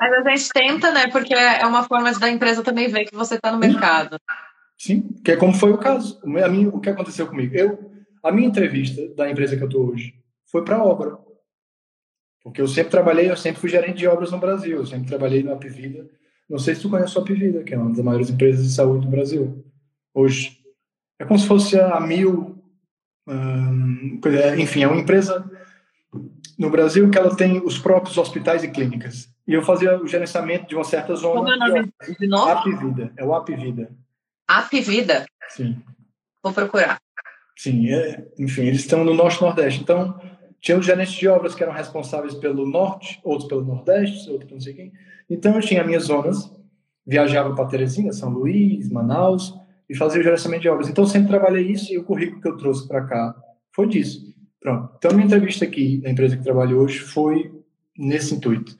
[0.00, 1.08] Mas a gente tenta, né?
[1.08, 4.16] Porque é uma forma da empresa também ver que você está no mercado.
[4.78, 6.20] Sim, que é como foi o caso.
[6.22, 7.54] A mim, o que aconteceu comigo?
[7.54, 7.90] Eu,
[8.22, 10.14] a minha entrevista da empresa que eu estou hoje
[10.50, 11.18] foi para obra.
[12.42, 15.42] Porque eu sempre trabalhei, eu sempre fui gerente de obras no Brasil, eu sempre trabalhei
[15.42, 16.06] na Apivida.
[16.48, 19.06] Não sei se tu conhece a Apivida, que é uma das maiores empresas de saúde
[19.06, 19.64] do Brasil,
[20.12, 20.58] hoje.
[21.18, 22.53] É como se fosse a Mil,
[23.26, 24.20] hum,
[24.58, 25.48] enfim, é uma empresa
[26.58, 29.28] no Brasil que ela tem os próprios hospitais e clínicas.
[29.46, 31.36] E eu fazia o gerenciamento de uma certa zona.
[31.36, 32.50] Como é o nome de novo?
[32.50, 33.90] Apivida, é o Apivida.
[34.46, 35.26] Apivida?
[35.48, 35.82] Sim.
[36.42, 36.98] Vou procurar.
[37.56, 39.80] Sim, é, enfim, eles estão no Norte Nordeste.
[39.80, 40.18] Então,
[40.60, 44.60] tinha os gerentes de obras que eram responsáveis pelo norte, outros pelo nordeste, outros não
[44.60, 44.92] sei quem.
[45.28, 46.50] Então eu tinha minhas zonas,
[47.06, 49.54] viajava para Teresina, São Luís, Manaus
[49.96, 50.88] fazia o gerenciamento de obras.
[50.88, 53.34] Então sempre trabalhei isso e o currículo que eu trouxe para cá
[53.72, 54.22] foi disso.
[54.60, 54.94] Pronto.
[54.96, 57.52] Então a minha entrevista aqui na empresa que trabalho hoje foi
[57.96, 58.76] nesse intuito.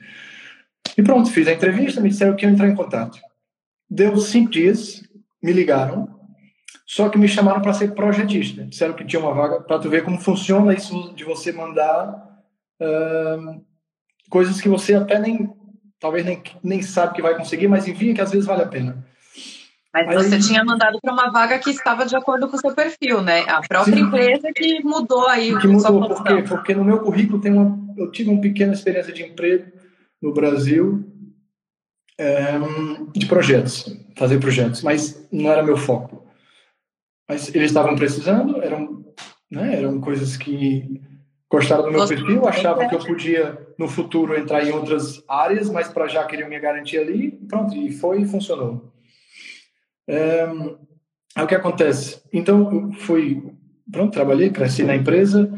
[0.96, 3.18] E pronto, fiz a entrevista, me disseram que ia entrar em contato.
[3.90, 5.02] Deu cinco dias,
[5.42, 6.14] me ligaram
[6.86, 8.64] só que me chamaram para ser projetista.
[8.64, 12.10] Disseram que tinha uma vaga para tu ver como funciona isso de você mandar
[12.80, 13.64] uh,
[14.28, 15.50] coisas que você até nem
[15.98, 19.06] talvez nem, nem sabe que vai conseguir, mas envia que às vezes vale a pena.
[19.94, 22.74] Mas Aí, você tinha mandado para uma vaga que estava de acordo com o seu
[22.74, 23.42] perfil, né?
[23.42, 26.42] A própria sim, empresa que mudou aí que mudou, por quê?
[26.42, 29.70] Porque no meu currículo tem uma, eu tive uma pequena experiência de emprego
[30.20, 31.04] no Brasil
[32.18, 32.54] é,
[33.14, 36.26] de projetos, fazer projetos, mas não era meu foco.
[37.28, 39.04] Mas eles estavam precisando, eram,
[39.48, 41.00] né, eram coisas que
[41.48, 45.86] gostaram do meu perfil, achavam que eu podia no futuro entrar em outras áreas, mas
[45.86, 48.92] para já queriam me garantir ali, pronto, e foi e funcionou.
[50.06, 50.46] É,
[51.42, 52.22] o que acontece?
[52.32, 53.42] Então, eu fui,
[53.90, 55.50] pronto, trabalhei, cresci na empresa.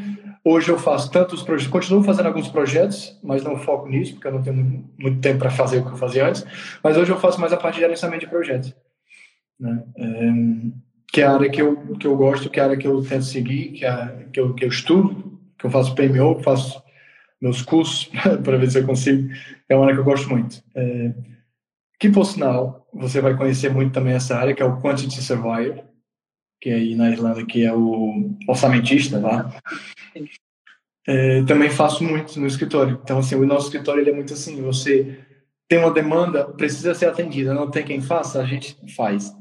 [0.45, 4.33] Hoje eu faço tantos projetos, continuo fazendo alguns projetos, mas não foco nisso, porque eu
[4.33, 6.47] não tenho muito, muito tempo para fazer o que eu fazia antes.
[6.83, 8.75] Mas hoje eu faço mais a parte de gerenciamento de projetos.
[9.59, 9.83] Né?
[9.97, 10.33] É,
[11.13, 13.03] que é a área que eu, que eu gosto, que é a área que eu
[13.03, 16.83] tento seguir, que é a, que, eu, que eu estudo, que eu faço PMO, faço
[17.41, 18.11] meus cursos
[18.45, 19.29] para ver se eu consigo.
[19.69, 20.63] É uma área que eu gosto muito.
[20.75, 21.13] É,
[21.99, 25.85] que, por sinal, você vai conhecer muito também essa área, que é o Quantity Surveyor,
[26.61, 29.53] que é aí na Irlanda, que é o orçamentista lá.
[31.07, 33.01] É, também faço muito no escritório.
[33.03, 35.21] Então, assim, o nosso escritório ele é muito assim, você
[35.69, 39.33] tem uma demanda, precisa ser atendida, não tem quem faça, a gente faz.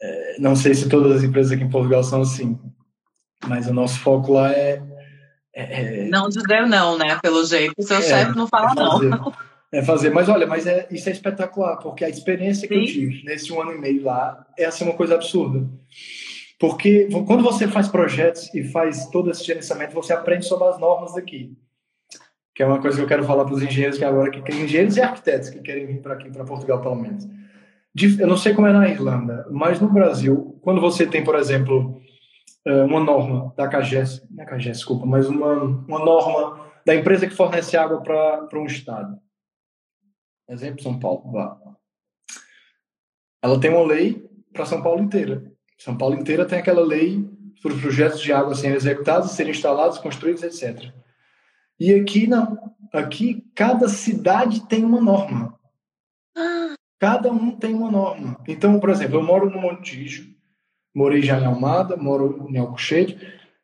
[0.00, 2.58] É, não sei se todas as empresas aqui em Portugal são assim,
[3.46, 4.82] mas o nosso foco lá é...
[5.54, 7.74] é, é não dizer não, né, pelo jeito.
[7.78, 9.32] O seu é, chefe não fala não.
[9.72, 12.80] É fazer, mas olha, mas é, isso é espetacular, porque a experiência que Sim.
[12.80, 15.68] eu tive nesse um ano e meio lá é assim uma coisa absurda.
[16.58, 21.14] Porque quando você faz projetos e faz todo esse gerenciamento, você aprende sobre as normas
[21.14, 21.52] daqui.
[22.54, 24.96] Que é uma coisa que eu quero falar para os engenheiros que agora que engenheiros
[24.96, 27.26] e arquitetos que querem vir para aqui, para Portugal pelo menos.
[28.18, 32.00] Eu não sei como é na Irlanda, mas no Brasil, quando você tem, por exemplo,
[32.66, 37.26] eh, uma norma da CAGES, não é CAGES, desculpa, mas uma, uma norma da empresa
[37.26, 39.18] que fornece água para um estado
[40.48, 41.30] Exemplo, São Paulo.
[41.32, 41.58] Vá.
[43.42, 45.52] Ela tem uma lei para São Paulo inteira.
[45.78, 47.28] São Paulo inteira tem aquela lei
[47.66, 50.92] os projetos de água serem executados, serem instalados, construídos, etc.
[51.78, 52.74] E aqui não.
[52.92, 55.58] Aqui cada cidade tem uma norma.
[56.98, 58.40] Cada um tem uma norma.
[58.48, 60.34] Então, por exemplo, eu moro no Montijo,
[60.94, 63.18] morei já em Almada, moro em Alcochete.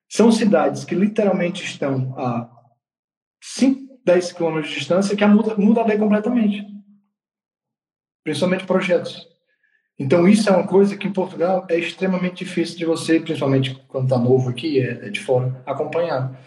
[0.08, 2.50] São cidades que literalmente estão a
[3.42, 6.72] 5, 10 quilômetros de distância que a muda, muda a lei completamente
[8.22, 9.28] principalmente projetos.
[9.98, 14.04] Então, isso é uma coisa que em Portugal é extremamente difícil de você, principalmente quando
[14.04, 16.38] está novo aqui, é, é, de fora, acompanhar.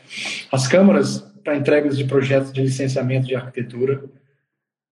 [0.51, 4.03] As câmaras para entregas de projetos de licenciamento de arquitetura,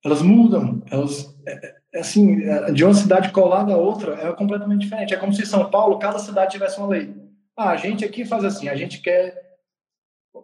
[0.05, 4.81] elas mudam, elas, é, é, assim, é, de uma cidade colada a outra é completamente
[4.81, 5.13] diferente.
[5.13, 7.13] É como se São Paulo, cada cidade tivesse uma lei.
[7.57, 9.42] Ah, a gente aqui faz assim, a gente quer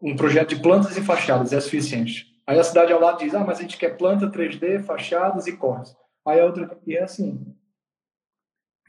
[0.02, 2.28] um projeto de plantas e fachadas, é suficiente.
[2.46, 5.56] Aí a cidade ao lado diz, ah, mas a gente quer planta 3D, fachadas e
[5.56, 5.96] cortes.
[6.26, 7.56] Aí a outra e é assim.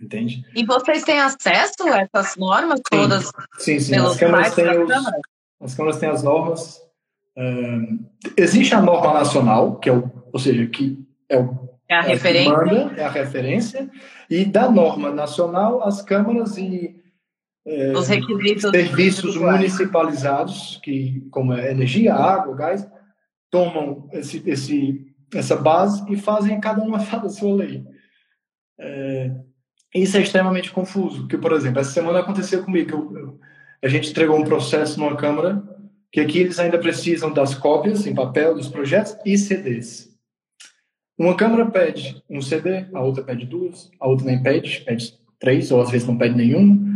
[0.01, 0.43] Entende?
[0.55, 3.31] E vocês têm acesso a essas normas todas?
[3.59, 3.97] Sim, sim.
[3.97, 4.91] As câmaras, têm os,
[5.61, 6.81] as câmaras têm as normas.
[8.37, 12.07] existe a norma nacional, que é o, ou seja, que é o é a é
[12.07, 12.53] referência.
[12.53, 13.91] Manda, é a referência.
[14.31, 17.00] E da norma nacional, as câmaras e
[17.67, 22.89] é, os requisitos serviços municipalizados, que, como é energia, água, gás,
[23.51, 27.85] tomam esse, esse essa base e fazem cada uma a sua lei.
[28.79, 29.31] É,
[29.95, 33.41] isso é extremamente confuso, porque, por exemplo, essa semana aconteceu comigo, eu, eu,
[33.83, 35.63] a gente entregou um processo numa Câmara,
[36.13, 40.11] que aqui eles ainda precisam das cópias em papel dos projetos e CDs.
[41.17, 45.71] Uma Câmara pede um CD, a outra pede duas, a outra nem pede, pede três,
[45.71, 46.90] ou às vezes não pede nenhum,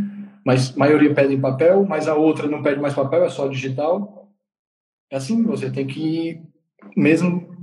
[0.45, 3.49] mas a maioria pede em papel, mas a outra não pede mais papel, é só
[3.49, 4.31] digital.
[5.11, 6.43] É assim, você tem que
[6.97, 7.55] mesmo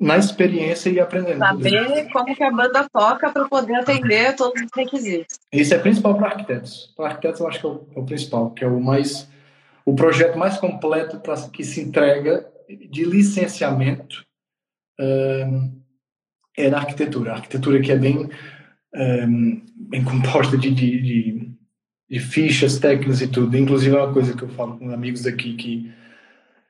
[0.00, 1.38] na experiência e aprendendo.
[1.38, 5.38] Saber como que a banda toca para poder atender todos os requisitos.
[5.52, 6.92] Isso é principal para arquitetos.
[6.96, 9.30] Para arquitetos eu acho que é o, é o, principal, que é o mais
[9.84, 14.24] o projeto mais completo para que se entrega de licenciamento
[14.98, 15.80] um,
[16.56, 17.32] é na arquitetura.
[17.32, 18.28] A arquitetura que é bem
[18.94, 21.41] um, bem composta de, de, de,
[22.12, 23.56] de fichas técnicas e tudo.
[23.56, 25.90] Inclusive é uma coisa que eu falo com amigos aqui que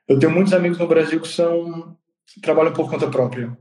[0.07, 1.97] eu tenho muitos amigos no Brasil que são
[2.41, 3.55] trabalham por conta própria.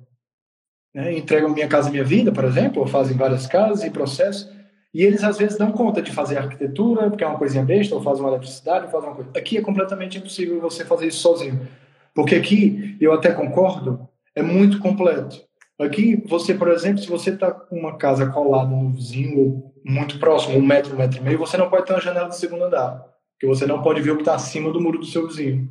[0.94, 1.18] Né?
[1.18, 4.48] Entregam Minha Casa Minha Vida, por exemplo, ou fazem várias casas e processos,
[4.94, 8.02] e eles às vezes dão conta de fazer arquitetura, porque é uma coisinha besta, ou
[8.02, 9.30] fazem uma eletricidade, ou fazem uma coisa.
[9.36, 11.66] Aqui é completamente impossível você fazer isso sozinho.
[12.14, 15.40] Porque aqui, eu até concordo, é muito completo.
[15.82, 20.56] Aqui, você, por exemplo, se você está com uma casa colada no vizinho, muito próximo,
[20.56, 23.04] um metro, um metro e meio, você não pode ter uma janela de segundo andar,
[23.32, 25.70] porque você não pode ver o que está acima do muro do seu vizinho.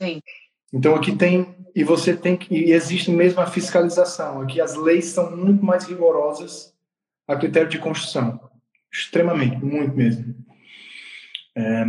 [0.00, 0.20] Sim.
[0.72, 4.40] Então aqui tem e você tem que e existe mesmo a fiscalização.
[4.40, 6.72] Aqui as leis são muito mais rigorosas
[7.26, 8.40] a critério de construção.
[8.92, 10.34] Extremamente, muito mesmo.
[11.56, 11.84] É,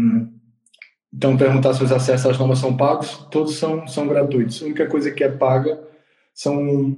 [1.14, 4.62] então, perguntar se os acessos às normas são pagos, todos são, são gratuitos.
[4.62, 5.82] A única coisa que é paga
[6.34, 6.98] são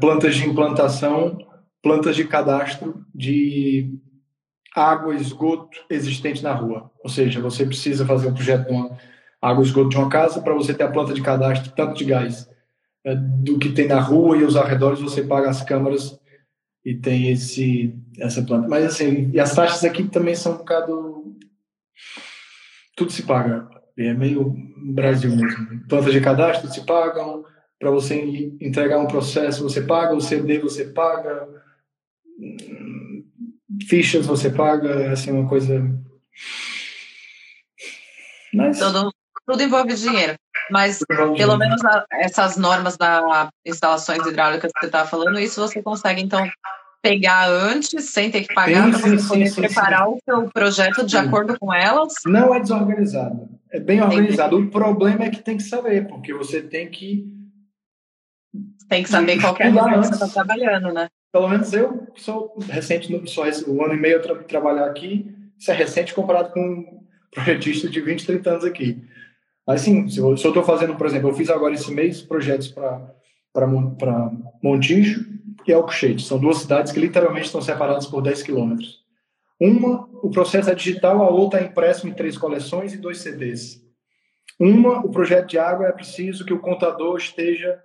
[0.00, 1.38] plantas de implantação,
[1.82, 3.98] plantas de cadastro de
[4.74, 6.90] água e esgoto existente na rua.
[7.02, 8.98] Ou seja, você precisa fazer um projeto de uma
[9.40, 12.04] água e esgoto de uma casa para você ter a planta de cadastro, tanto de
[12.04, 12.48] gás
[13.04, 16.18] é, do que tem na rua e os arredores, você paga as câmaras
[16.84, 18.68] e tem esse essa planta.
[18.68, 21.36] Mas assim, e as taxas aqui também são um bocado
[22.96, 23.68] tudo se paga.
[23.96, 24.54] É meio
[24.92, 25.80] Brasil mesmo.
[25.88, 27.44] Plantas de cadastro se pagam,
[27.78, 28.14] para você
[28.60, 31.48] entregar um processo você paga, o CD você paga,
[33.88, 35.80] fichas você paga, é assim uma coisa.
[38.52, 38.78] Mas...
[38.78, 39.12] Tudo,
[39.46, 40.34] tudo envolve dinheiro.
[40.70, 40.98] Mas
[41.36, 46.20] pelo menos a, essas normas das instalações hidráulicas que você estava falando, isso você consegue
[46.20, 46.46] então
[47.02, 50.12] pegar antes, sem ter que pagar, para você poder sim, preparar sim.
[50.12, 52.12] o seu projeto de acordo com elas?
[52.26, 53.48] Não é desorganizado.
[53.70, 54.58] É bem organizado.
[54.58, 57.37] O problema é que tem que saber, porque você tem que.
[58.88, 61.08] Tem que saber qual é a que você está trabalhando, né?
[61.30, 65.34] Pelo menos eu sou recente, só um ano e meio tra trabalhar aqui.
[65.58, 69.04] Isso é recente comparado com um projetista de 20, 30 anos aqui.
[69.66, 73.66] Mas sim, se eu estou fazendo, por exemplo, eu fiz agora esse mês projetos para
[74.62, 75.26] Montijo
[75.66, 76.22] e Alcochete.
[76.22, 79.00] São duas cidades que literalmente estão separadas por 10 quilômetros.
[79.60, 83.82] Uma, o processo é digital, a outra é impresso em três coleções e dois CDs.
[84.58, 87.78] Uma, o projeto de água é preciso que o contador esteja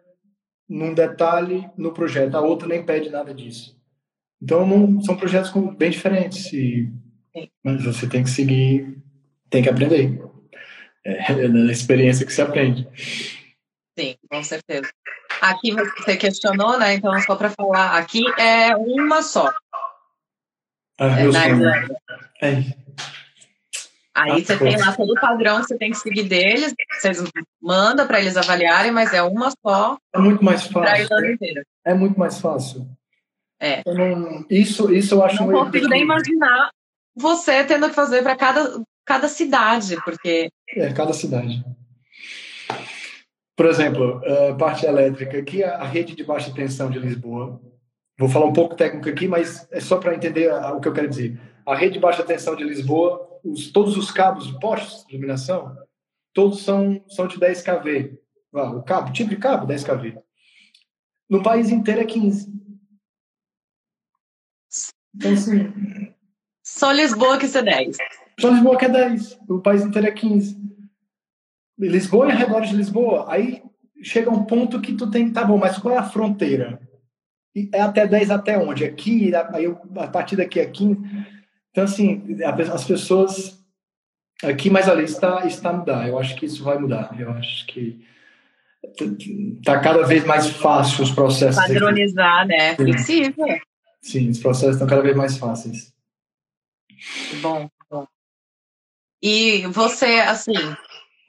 [0.67, 3.77] num detalhe no projeto, a outra nem pede nada disso.
[4.41, 6.91] Então, não, são projetos bem diferentes, e,
[7.63, 9.01] mas você tem que seguir,
[9.49, 10.21] tem que aprender.
[11.05, 12.87] É, é na experiência que se aprende.
[13.97, 14.89] Sim, com certeza.
[15.41, 16.93] Aqui você questionou, né?
[16.93, 19.53] Então, só para falar, aqui é uma só.
[20.99, 22.01] Ah, é, na Irlanda.
[22.41, 22.82] É.
[24.15, 27.23] Aí ah, você tem lá todo o padrão que você tem que seguir deles, vocês
[27.59, 29.97] mandam para eles avaliarem, mas é uma só.
[30.13, 31.07] É muito mais fácil.
[31.41, 32.87] É, é muito mais fácil.
[33.59, 33.81] É.
[33.85, 36.69] Não, isso, isso eu acho Não consigo nem imaginar
[37.15, 40.49] você tendo que fazer para cada, cada cidade, porque.
[40.75, 41.63] É, cada cidade.
[43.55, 47.61] Por exemplo, a parte elétrica, aqui a rede de baixa tensão de Lisboa,
[48.17, 51.07] vou falar um pouco técnico aqui, mas é só para entender o que eu quero
[51.07, 51.39] dizer.
[51.65, 55.75] A rede de baixa tensão de Lisboa, os, todos os cabos, postes de iluminação,
[56.33, 58.19] todos são, são de 10 kV.
[58.53, 60.17] Ah, o cabo, tipo de cabo, 10 kV.
[61.29, 62.51] No país inteiro é 15.
[65.15, 66.13] Então, assim...
[66.63, 67.97] Só Lisboa que isso é 10.
[68.39, 69.39] Só Lisboa que é 10.
[69.49, 70.63] O país inteiro é 15.
[71.77, 73.63] Lisboa e arredores de Lisboa, aí
[74.01, 76.79] chega um ponto que tu tem, tá bom, mas qual é a fronteira?
[77.71, 78.83] É até 10 até onde?
[78.83, 79.65] Aqui, aí
[79.97, 80.99] a partir daqui é 15.
[81.73, 82.21] Então, assim,
[82.71, 83.59] as pessoas
[84.43, 86.07] aqui, mas ali está, está a mudar.
[86.07, 87.19] Eu acho que isso vai mudar.
[87.19, 87.99] Eu acho que
[89.57, 91.55] está cada vez mais fácil os processos.
[91.65, 92.47] Padronizar, aqui.
[92.49, 92.75] né?
[92.75, 93.59] Flexível.
[94.03, 95.91] Sim, os processos estão cada vez mais fáceis.
[97.41, 98.05] Bom, bom.
[99.19, 100.53] E você, assim,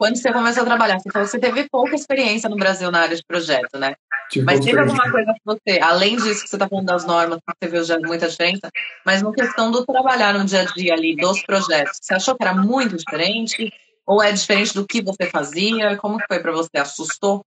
[0.05, 0.99] quando você começou a trabalhar?
[0.99, 3.95] Você que teve pouca experiência no Brasil na área de projeto, né?
[4.31, 7.39] Tive mas teve alguma coisa que você, além disso que você está falando das normas,
[7.39, 8.69] que você viu já muita diferença,
[9.07, 12.43] mas no questão do trabalhar no dia a dia ali, dos projetos, você achou que
[12.43, 13.73] era muito diferente?
[14.07, 15.97] Ou é diferente do que você fazia?
[15.97, 16.77] Como foi para você?
[16.77, 17.43] Assustou?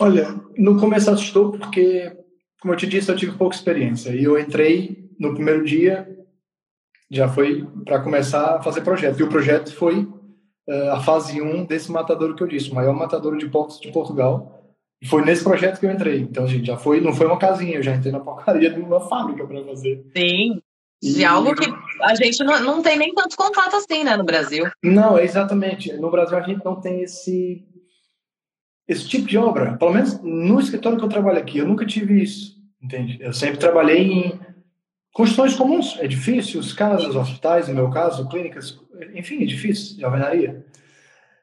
[0.00, 2.16] Olha, no começo assustou porque,
[2.60, 4.10] como eu te disse, eu tive pouca experiência.
[4.10, 6.06] E eu entrei no primeiro dia,
[7.10, 9.18] já foi para começar a fazer projeto.
[9.18, 10.06] E o projeto foi
[10.92, 14.54] a fase 1 desse matadouro que eu disse, o maior matadouro de porcos de Portugal.
[15.00, 16.20] E foi nesse projeto que eu entrei.
[16.20, 19.00] Então, gente, já foi, não foi uma casinha, eu já entrei na porcaria de uma
[19.00, 20.04] fábrica para fazer.
[20.16, 20.60] Sim.
[21.00, 24.66] De algo que a gente não, não tem nem tanto contato assim, né, no Brasil.
[24.82, 25.92] Não, é exatamente.
[25.92, 27.64] No Brasil a gente não tem esse
[28.88, 29.76] esse tipo de obra.
[29.76, 33.18] Pelo menos no escritório que eu trabalho aqui, eu nunca tive isso, entende?
[33.20, 34.40] Eu sempre trabalhei em
[35.12, 38.80] construções comuns, edifícios, casas, hospitais, no meu caso, clínicas,
[39.14, 40.64] enfim, edifícios de alvenaria.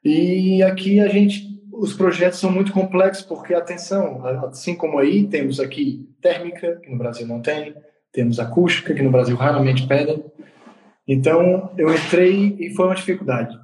[0.03, 5.59] E aqui a gente os projetos são muito complexos porque, atenção, assim como aí, temos
[5.59, 7.75] aqui térmica, que no Brasil não tem,
[8.11, 10.23] temos acústica, que no Brasil raramente pedem.
[11.07, 13.57] Então, eu entrei e foi uma dificuldade.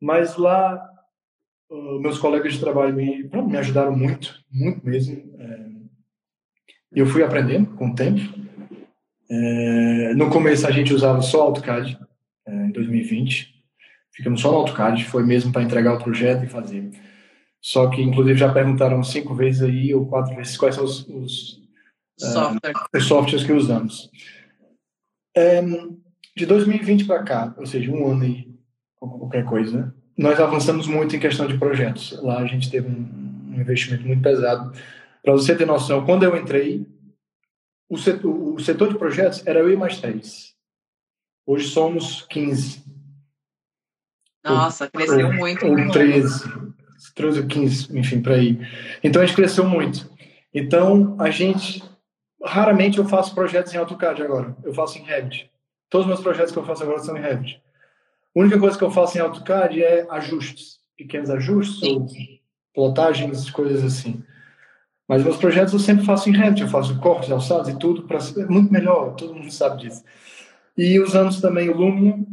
[0.00, 0.84] Mas lá,
[2.00, 5.16] meus colegas de trabalho me, me ajudaram muito, muito mesmo.
[5.38, 5.66] É,
[6.92, 8.20] eu fui aprendendo com o tempo.
[9.30, 12.04] É, no começo, a gente usava só AutoCAD, é,
[12.48, 13.54] em 2020.
[14.12, 16.90] Ficamos só no AutoCAD, foi mesmo para entregar o projeto e fazer.
[17.60, 21.62] Só que, inclusive, já perguntaram cinco vezes aí, ou quatro vezes, quais são os, os,
[22.18, 22.72] Software.
[22.72, 24.10] uh, os softwares que usamos.
[25.36, 26.00] Um,
[26.36, 28.54] de 2020 para cá, ou seja, um ano e
[28.96, 32.12] qualquer coisa, nós avançamos muito em questão de projetos.
[32.22, 34.72] Lá a gente teve um, um investimento muito pesado.
[35.22, 36.86] Para você ter noção, quando eu entrei,
[37.88, 40.53] o setor, o setor de projetos era eu e mais três.
[41.46, 42.82] Hoje somos 15.
[44.42, 45.66] Nossa, cresceu ou, muito.
[45.66, 46.44] Ou 13,
[47.14, 48.58] 13 ou 15, enfim, para aí.
[49.02, 50.10] Então a gente cresceu muito.
[50.52, 51.82] Então a gente,
[52.42, 54.56] raramente eu faço projetos em AutoCAD agora.
[54.62, 55.50] Eu faço em Revit.
[55.90, 57.62] Todos os meus projetos que eu faço agora são em Revit.
[58.34, 62.06] A única coisa que eu faço em AutoCAD é ajustes, pequenos ajustes, ou
[62.74, 64.22] plotagens, coisas assim.
[65.06, 68.20] Mas meus projetos eu sempre faço em Revit, eu faço cortes, alçados e tudo, para
[68.20, 70.02] ser muito melhor, todo mundo sabe disso.
[70.76, 72.24] E usamos também o Lumion,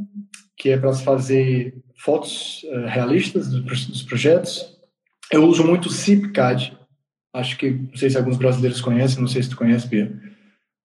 [0.58, 4.78] que é para fazer fotos uh, realistas dos, dos, projetos.
[5.32, 6.78] Eu uso muito o CIPCAD,
[7.34, 10.12] acho que, não sei se alguns brasileiros conhecem, não sei se tu conhece, Bia.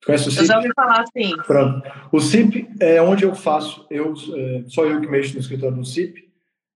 [0.05, 0.43] Conhece o CIP?
[0.43, 1.37] Eu já ouvi falar, sim.
[1.47, 1.83] Pronto.
[2.13, 5.85] O CIP é onde eu faço, eu, é, só eu que mexo no escritório do
[5.85, 6.27] CIP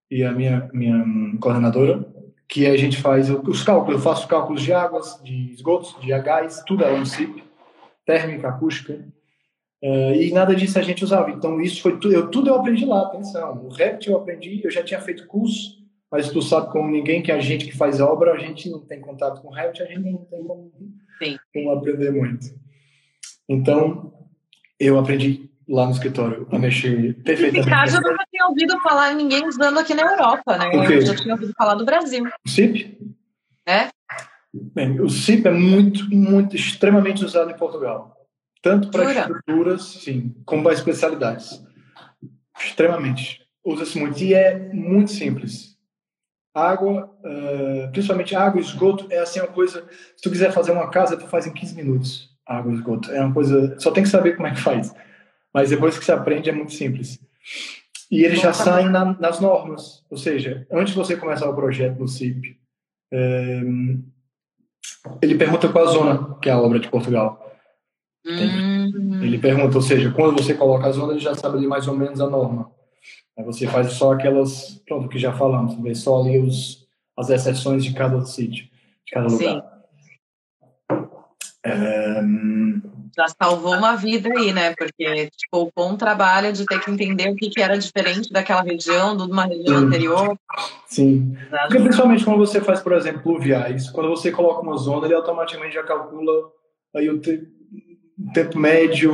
[0.09, 1.05] e a minha, minha
[1.39, 2.05] coordenadora,
[2.49, 6.61] que a gente faz os cálculos, eu faço cálculos de águas, de esgotos, de gás,
[6.67, 7.41] tudo é no CIP,
[8.05, 8.99] térmica, acústica,
[9.83, 11.31] uh, e nada disso a gente usava.
[11.31, 13.65] Então isso foi tudo, eu, tudo eu aprendi lá, atenção.
[13.65, 17.31] O Revit eu aprendi, eu já tinha feito curso, mas tu sabe como ninguém que
[17.31, 20.09] a gente que faz obra, a gente não tem contato com o Revit, a gente
[20.09, 20.71] não tem como,
[21.53, 22.47] como aprender muito.
[23.47, 24.13] Então,
[24.79, 27.69] eu aprendi lá no escritório a mexer perfeitamente.
[27.69, 30.69] Caso eu nunca tinha ouvido falar ninguém usando aqui na Europa, né?
[30.73, 32.25] Eu já tinha ouvido falar do Brasil.
[32.45, 32.97] O CIP?
[33.65, 33.87] É?
[34.53, 38.17] Bem, o CIP é muito, muito, extremamente usado em Portugal.
[38.61, 41.63] Tanto para estruturas, sim, como para especialidades.
[42.59, 43.41] Extremamente.
[43.65, 44.21] Usa-se muito.
[44.23, 45.77] E é muito simples.
[46.53, 49.87] Água, uh, principalmente água e esgoto, é assim uma coisa.
[50.15, 53.11] Se tu quiser fazer uma casa, tu faz em 15 minutos água e esgoto.
[53.11, 53.79] É uma coisa.
[53.79, 54.93] Só tem que saber como é que faz.
[55.53, 57.19] Mas depois que se aprende é muito simples.
[58.09, 60.03] E eles já saem na, nas normas.
[60.09, 62.59] Ou seja, antes de você começar o projeto no CIP,
[63.11, 63.61] é,
[65.21, 67.40] ele pergunta qual a zona que é a obra de Portugal.
[68.25, 69.19] Hum.
[69.21, 71.95] Ele pergunta, ou seja, quando você coloca a zona, ele já sabe ali mais ou
[71.95, 72.71] menos a norma.
[73.37, 77.83] Aí você faz só aquelas, pronto, que já falamos, vê só ali os, as exceções
[77.83, 78.65] de cada sítio,
[79.05, 79.63] de cada lugar.
[79.63, 79.71] Sim.
[83.15, 84.73] Já salvou uma vida aí, né?
[84.75, 88.61] Porque te poupou um trabalho de ter que entender o que, que era diferente daquela
[88.61, 89.85] região, de uma região Sim.
[89.85, 90.39] anterior.
[90.87, 91.37] Sim.
[91.49, 95.75] Porque principalmente quando você faz, por exemplo, pluviais, quando você coloca uma zona, ele automaticamente
[95.75, 96.31] já calcula
[96.95, 97.60] aí o, te o
[98.33, 99.13] tempo médio,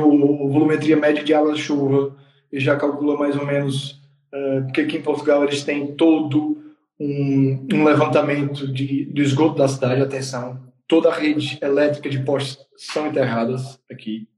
[0.50, 2.16] volumetria média de água-chuva,
[2.52, 4.00] e já calcula mais ou menos,
[4.32, 6.58] uh, porque aqui em Portugal eles têm todo
[6.98, 12.58] um, um levantamento de, do esgoto da cidade, atenção, toda a rede elétrica de postes
[12.76, 14.28] são enterradas aqui.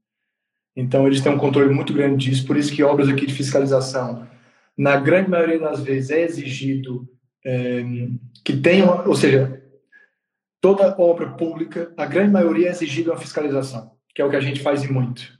[0.75, 4.27] Então, eles têm um controle muito grande disso, por isso que obras aqui de fiscalização,
[4.77, 7.07] na grande maioria das vezes, é exigido
[7.45, 7.83] é,
[8.43, 9.61] que tenham, ou seja,
[10.61, 14.41] toda obra pública, a grande maioria é exigida uma fiscalização, que é o que a
[14.41, 15.37] gente faz e muito.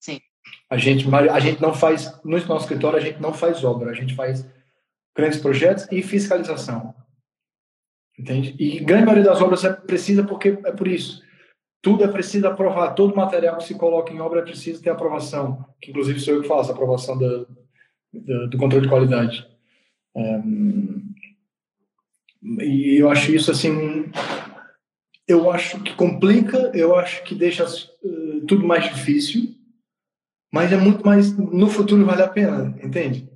[0.00, 0.20] Sim.
[0.68, 3.94] A gente, a gente não faz, no nosso escritório, a gente não faz obra, a
[3.94, 4.48] gente faz
[5.16, 6.94] grandes projetos e fiscalização.
[8.18, 8.54] Entende?
[8.58, 11.22] E grande maioria das obras é precisa porque é por isso.
[11.82, 12.94] Tudo é preciso aprovar.
[12.94, 15.64] Todo material que se coloca em obra é preciso ter aprovação.
[15.80, 17.44] Que inclusive sou eu que faço a aprovação da,
[18.12, 19.46] da, do controle de qualidade.
[20.14, 21.14] Um,
[22.60, 24.10] e eu acho isso assim.
[25.26, 29.54] Eu acho que complica, eu acho que deixa uh, tudo mais difícil,
[30.52, 31.36] mas é muito mais.
[31.36, 33.28] No futuro vale a pena, entende?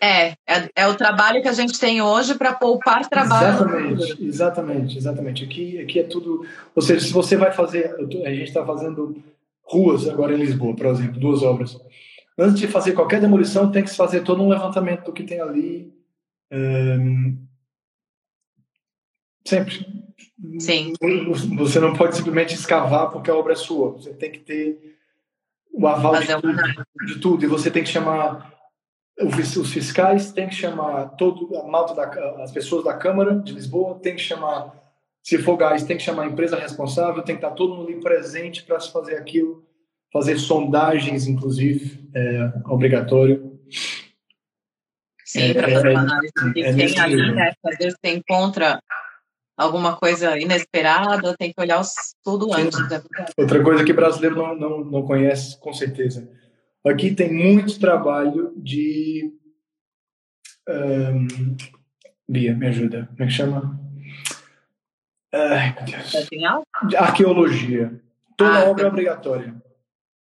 [0.00, 3.48] É, é, é, o trabalho que a gente tem hoje para poupar trabalho.
[3.48, 5.44] Exatamente, exatamente, exatamente.
[5.44, 6.44] Aqui, aqui é tudo.
[6.74, 7.94] Ou seja, se você vai fazer.
[7.94, 9.22] A gente está fazendo
[9.62, 11.78] ruas agora em Lisboa, por exemplo, duas obras.
[12.36, 15.40] Antes de fazer qualquer demolição, tem que se fazer todo um levantamento do que tem
[15.40, 15.92] ali.
[16.50, 17.36] Um,
[19.46, 20.07] sempre.
[20.58, 20.92] Sim.
[21.56, 23.92] Você não pode simplesmente escavar porque a obra é sua.
[23.92, 24.96] Você tem que ter
[25.72, 27.44] o aval de tudo, de tudo.
[27.44, 28.58] E você tem que chamar
[29.20, 33.98] os fiscais têm que chamar todo a malta da, as pessoas da Câmara de Lisboa,
[33.98, 34.72] tem que chamar,
[35.22, 38.00] se for gás, tem que chamar a empresa responsável, tem que estar todo mundo ali
[38.00, 39.66] presente para se fazer aquilo,
[40.12, 43.58] fazer sondagens, inclusive, é obrigatório.
[45.24, 48.80] Sim, é, para fazer uma análise de é, quem ali, né, vezes você encontra
[49.58, 51.82] alguma coisa inesperada, tem que olhar
[52.24, 52.78] tudo antes.
[52.88, 53.02] Né?
[53.36, 56.30] Outra coisa que brasileiro não, não, não conhece, com certeza,
[56.86, 59.32] Aqui tem muito trabalho de.
[60.68, 61.56] Um,
[62.28, 63.06] Bia, me ajuda.
[63.08, 63.80] Como é que chama?
[65.32, 66.28] Ai, meu Deus.
[66.88, 68.00] De arqueologia.
[68.36, 69.54] Toda ah, obra é obrigatória.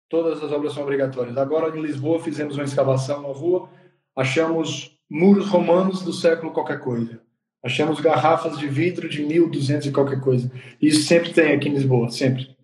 [0.09, 1.37] Todas as obras são obrigatórias.
[1.37, 3.69] Agora, em Lisboa, fizemos uma escavação na rua,
[4.17, 7.21] achamos muros romanos do século qualquer coisa.
[7.63, 10.51] Achamos garrafas de vidro de 1200 e qualquer coisa.
[10.81, 12.57] Isso sempre tem aqui em Lisboa, sempre.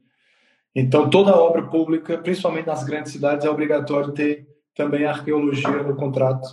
[0.74, 6.48] Então, toda obra pública, principalmente nas grandes cidades, é obrigatório ter também arqueologia no contrato.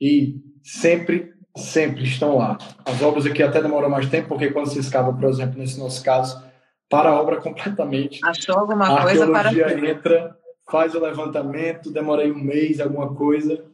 [0.00, 2.58] E sempre, sempre estão lá.
[2.84, 6.02] As obras aqui até demoram mais tempo, porque quando se escava, por exemplo, nesse nosso
[6.02, 6.42] caso,
[6.90, 8.20] para a obra completamente.
[8.24, 9.48] Achou alguma coisa para.
[9.48, 10.36] A arqueologia entra,
[10.70, 13.64] faz o levantamento, demora aí um mês, alguma coisa.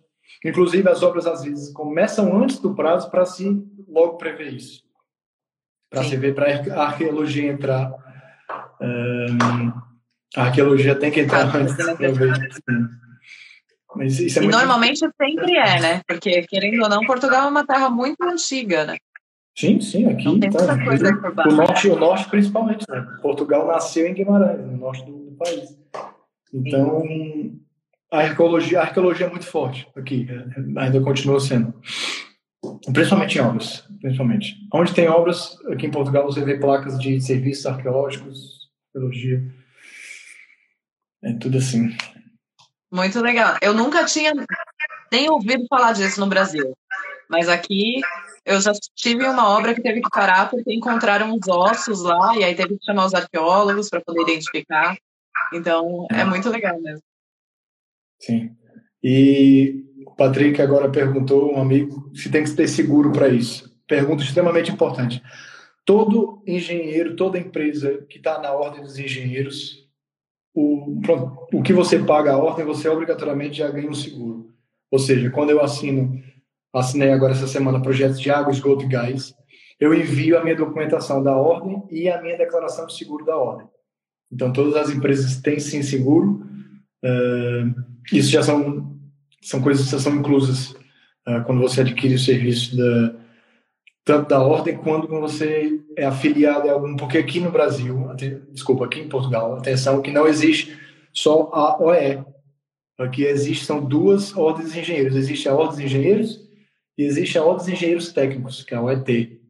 [0.44, 4.82] Inclusive, as obras às vezes começam antes do prazo para se logo prever isso.
[5.90, 7.92] Para se ver, para a arqueologia entrar.
[10.36, 11.76] A arqueologia tem que entrar ah, antes.
[13.96, 16.00] Mas isso é e normalmente sempre é, né?
[16.06, 18.96] Porque, querendo ou não, Portugal é uma terra muito antiga, né?
[19.56, 21.10] Sim, sim, aqui não tem tá, coisa
[21.48, 23.04] o norte, o norte principalmente, né?
[23.20, 25.76] Portugal nasceu em Guimarães, no norte do, do país.
[26.54, 27.60] Então, sim.
[28.12, 30.28] a arqueologia, a arqueologia é muito forte aqui,
[30.76, 31.74] ainda continua sendo.
[32.92, 34.56] Principalmente em obras, principalmente.
[34.72, 39.42] Onde tem obras, aqui em Portugal você vê placas de serviços arqueológicos, arqueologia,
[41.22, 41.96] é tudo assim.
[42.92, 43.56] Muito legal.
[43.62, 44.32] Eu nunca tinha
[45.10, 46.76] nem ouvido falar disso no Brasil,
[47.28, 48.00] mas aqui
[48.44, 52.44] eu já tive uma obra que teve que parar porque encontraram os ossos lá e
[52.44, 54.96] aí teve que chamar os arqueólogos para poder identificar.
[55.52, 57.02] Então é muito legal mesmo.
[58.18, 58.54] Sim.
[59.02, 63.70] E o Patrick agora perguntou, um amigo, se tem que ter seguro para isso.
[63.86, 65.22] Pergunta extremamente importante.
[65.84, 69.88] Todo engenheiro, toda empresa que está na ordem dos engenheiros,
[70.54, 71.00] o,
[71.52, 74.50] o que você paga a ordem, você obrigatoriamente já ganha um seguro.
[74.90, 76.22] Ou seja, quando eu assino,
[76.72, 79.34] assinei agora essa semana projetos de água, esgoto e gás,
[79.78, 83.66] eu envio a minha documentação da ordem e a minha declaração de seguro da ordem.
[84.30, 86.46] Então, todas as empresas têm sim seguro.
[87.04, 87.74] Uh,
[88.12, 88.99] isso já são,
[89.40, 90.70] são coisas que são inclusas
[91.26, 93.14] uh, quando você adquire o serviço da,
[94.04, 97.96] tanto da ordem quanto quando você é afiliado a algum, porque aqui no Brasil,
[98.50, 100.76] desculpa, aqui em Portugal, atenção que não existe
[101.12, 102.24] só a OE.
[102.98, 105.16] Aqui existe, são duas ordens de engenheiros.
[105.16, 106.40] Existe a ordem de engenheiros
[106.98, 109.40] e existe a ordem de engenheiros técnicos, que é a OET.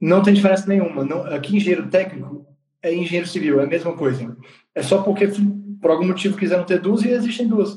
[0.00, 1.04] Não tem diferença nenhuma.
[1.04, 2.46] Não, aqui, engenheiro técnico
[2.80, 4.36] é engenheiro civil, é a mesma coisa.
[4.72, 5.26] É só porque,
[5.80, 7.76] por algum motivo, quiseram ter duas e existem duas.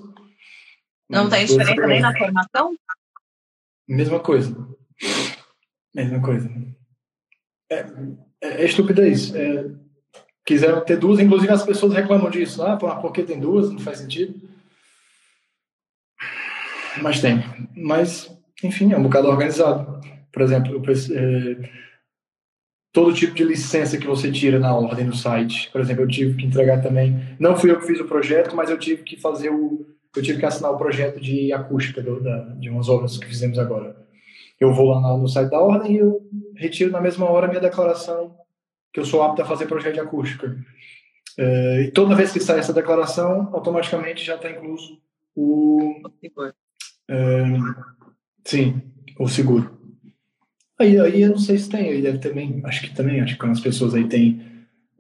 [1.12, 2.76] Não tem diferença nem na formação?
[3.88, 4.56] Mesma coisa.
[5.94, 6.50] Mesma coisa.
[7.70, 7.86] É,
[8.42, 9.34] é, é estupidez.
[9.36, 9.70] É,
[10.46, 12.64] quiseram ter duas, inclusive as pessoas reclamam disso.
[12.64, 13.70] Ah, porque tem duas?
[13.70, 14.40] Não faz sentido.
[17.02, 17.44] Mas tem.
[17.76, 18.32] Mas,
[18.64, 20.02] enfim, é um bocado organizado.
[20.32, 21.70] Por exemplo, é,
[22.92, 25.70] todo tipo de licença que você tira na ordem no site.
[25.72, 27.36] Por exemplo, eu tive que entregar também.
[27.40, 29.86] Não fui eu que fiz o projeto, mas eu tive que fazer o.
[30.16, 33.58] Eu tive que assinar o projeto de acústica do, da, de umas obras que fizemos
[33.58, 34.02] agora
[34.62, 36.22] eu vou lá no site da ordem e eu
[36.56, 38.38] retiro na mesma hora a minha declaração
[38.94, 40.56] que eu sou apto a fazer projeto de acústica.
[41.36, 45.02] É, e toda vez que sai essa declaração, automaticamente já está incluso
[45.36, 46.00] o.
[47.10, 47.44] É,
[48.46, 48.82] sim,
[49.18, 49.80] o seguro.
[50.78, 53.40] Aí, aí eu não sei se tem, aí deve também, acho que também, acho que
[53.40, 54.46] quando as pessoas aí têm,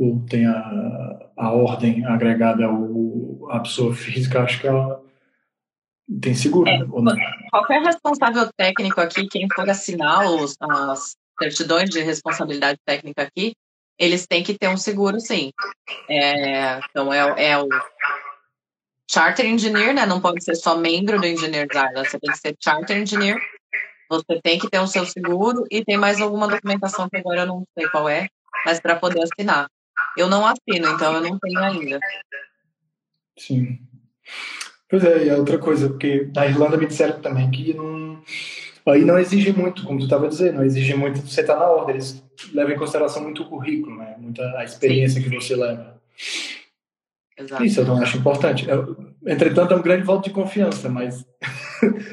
[0.01, 4.99] o, tem a, a ordem agregada ao, à pessoa física, acho que ela
[6.19, 7.15] tem seguro é, ou não?
[7.51, 13.53] Qualquer responsável técnico aqui, quem for assinar os, as certidões de responsabilidade técnica aqui,
[13.97, 15.51] eles têm que ter um seguro, sim.
[16.09, 17.67] É, então, é, é, o
[19.09, 20.05] Charter Engineer, né?
[20.07, 23.39] Não pode ser só membro do Engineers Island, você tem que ser Charter Engineer.
[24.09, 27.45] Você tem que ter o seu seguro e tem mais alguma documentação que agora eu
[27.45, 28.27] não sei qual é,
[28.65, 29.67] mas para poder assinar.
[30.17, 31.99] Eu não assino, então eu não tenho ainda.
[33.37, 33.79] Sim.
[34.89, 38.21] Pois é, e a outra coisa, porque na Irlanda me disseram também que não,
[38.85, 41.65] aí não exige muito, como tu estava dizendo, não exige muito você estar tá na
[41.67, 44.15] ordem, eles levam em consideração muito o currículo, né?
[44.17, 45.29] muita a experiência Sim.
[45.29, 46.01] que você leva.
[47.37, 47.63] Exato.
[47.63, 48.67] Isso eu não acho importante.
[48.69, 51.25] Eu, entretanto, é um grande voto de confiança, mas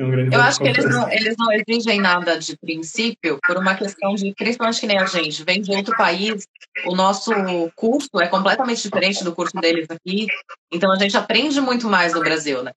[0.00, 3.58] É um grande Eu acho que eles não, eles não exigem nada de princípio por
[3.58, 6.46] uma questão de, principalmente que nem a gente, vem de outro país,
[6.86, 7.30] o nosso
[7.76, 10.26] curso é completamente diferente do curso deles aqui,
[10.72, 12.72] então a gente aprende muito mais no Brasil, né?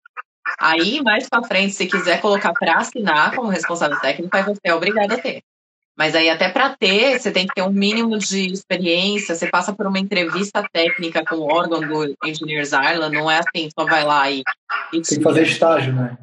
[0.60, 4.76] Aí, mais para frente, se quiser colocar para assinar como responsável técnico, aí você é
[4.76, 5.42] obrigado a ter.
[5.98, 9.72] Mas aí, até para ter, você tem que ter um mínimo de experiência, você passa
[9.72, 14.04] por uma entrevista técnica com o órgão do Engineers Ireland, não é assim, só vai
[14.04, 14.44] lá e.
[14.92, 16.18] e tem que fazer estágio, né?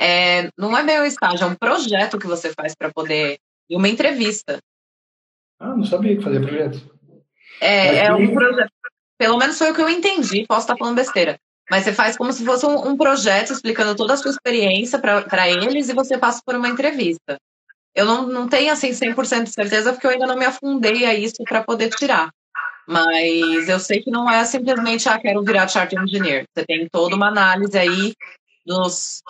[0.00, 3.38] É, não é meio estágio, é um projeto que você faz para poder.
[3.68, 4.58] E uma entrevista.
[5.58, 6.96] Ah, não sabia que fazia projeto.
[7.60, 8.70] É, é um projeto.
[9.18, 11.38] pelo menos foi o que eu entendi, posso estar falando besteira.
[11.70, 15.48] Mas você faz como se fosse um, um projeto explicando toda a sua experiência para
[15.48, 17.36] eles e você passa por uma entrevista.
[17.94, 21.14] Eu não, não tenho assim 100% de certeza porque eu ainda não me afundei a
[21.14, 22.30] isso para poder tirar.
[22.86, 26.44] Mas eu sei que não é simplesmente, ah, quero virar chart engineer.
[26.54, 28.14] Você tem toda uma análise aí
[28.64, 29.22] dos,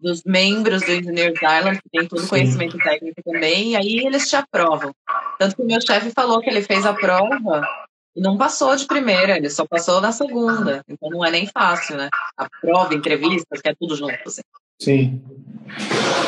[0.00, 4.28] dos membros do Engineers Island, que tem todo o conhecimento técnico também, e aí eles
[4.28, 4.92] te aprovam.
[5.38, 7.66] Tanto que o meu chefe falou que ele fez a prova
[8.14, 10.82] e não passou de primeira, ele só passou na segunda.
[10.88, 12.08] Então não é nem fácil, né?
[12.36, 14.18] A prova, entrevistas, que é tudo junto.
[14.26, 14.42] Assim.
[14.80, 15.22] Sim.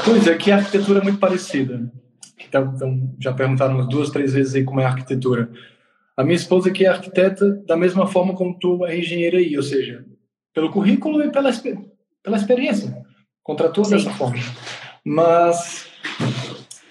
[0.04, 1.90] Pois é, que a arquitetura é muito parecida.
[2.38, 5.50] Então, então, já perguntaram duas, três vezes aí como é a arquitetura.
[6.16, 9.62] A minha esposa que é arquiteta, da mesma forma como tu é engenheira aí, ou
[9.62, 10.04] seja,
[10.52, 11.50] pelo currículo e pela,
[12.22, 12.99] pela experiência.
[13.42, 13.96] Contratou Sim.
[13.96, 14.42] dessa forma.
[15.04, 15.88] Mas,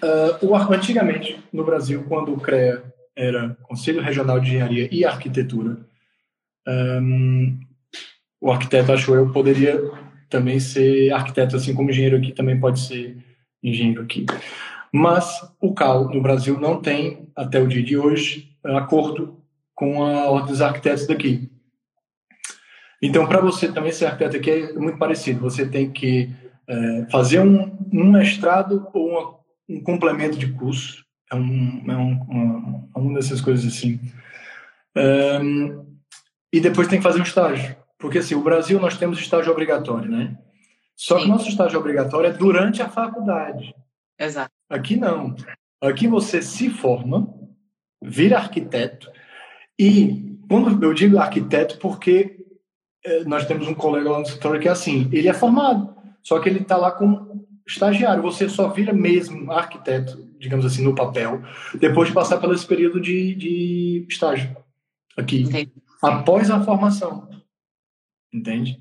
[0.04, 2.84] uh, o, antigamente, no Brasil, quando o CREA
[3.20, 5.78] era Conselho Regional de Engenharia e Arquitetura.
[6.68, 7.60] Um,
[8.42, 9.78] o arquiteto, acho eu, poderia
[10.30, 13.18] também ser arquiteto, assim como engenheiro aqui também pode ser
[13.62, 14.26] engenheiro aqui.
[14.92, 15.28] Mas
[15.60, 19.38] o CAL no Brasil não tem, até o dia de hoje, acordo
[19.76, 21.50] com a ordem dos arquitetos daqui.
[23.02, 25.42] Então, para você também ser arquiteto aqui é muito parecido.
[25.42, 26.30] Você tem que
[26.68, 29.40] é, fazer um, um mestrado ou uma,
[29.70, 34.00] um complemento de curso é, um, é um, uma, uma dessas coisas assim.
[34.96, 35.86] Um,
[36.52, 37.76] e depois tem que fazer um estágio.
[37.98, 40.38] Porque assim, o Brasil nós temos estágio obrigatório, né?
[40.96, 41.24] Só Sim.
[41.24, 43.74] que nosso estágio obrigatório é durante a faculdade.
[44.20, 44.52] Exato.
[44.70, 45.36] Aqui não.
[45.82, 47.34] Aqui você se forma,
[48.02, 49.10] vira arquiteto
[49.78, 52.39] e quando eu digo arquiteto porque
[53.26, 56.50] nós temos um colega lá no escritório que é assim, ele é formado, só que
[56.50, 58.22] ele está lá com estagiário.
[58.24, 61.42] Você só vira mesmo arquiteto, digamos assim, no papel,
[61.80, 64.56] depois de passar pelo esse período de, de estágio
[65.16, 65.72] aqui, Entendi.
[66.02, 67.30] após a formação.
[68.34, 68.80] Entende?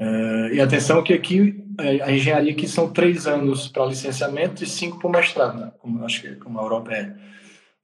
[0.00, 4.66] É, e atenção que aqui é, a engenharia aqui são três anos para licenciamento e
[4.66, 5.72] cinco para o mestrado, né?
[5.78, 7.16] como acho que como a Europa é,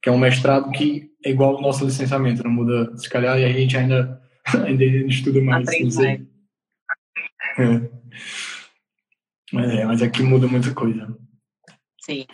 [0.01, 3.43] que é um mestrado que é igual ao nosso licenciamento, não muda, se calhar, e
[3.43, 4.21] a gente ainda
[4.65, 5.67] ainda estuda mais.
[5.67, 6.21] Aprende mais.
[7.57, 7.95] É.
[9.53, 11.07] É, mas aqui muda muita coisa.
[12.01, 12.25] Sim.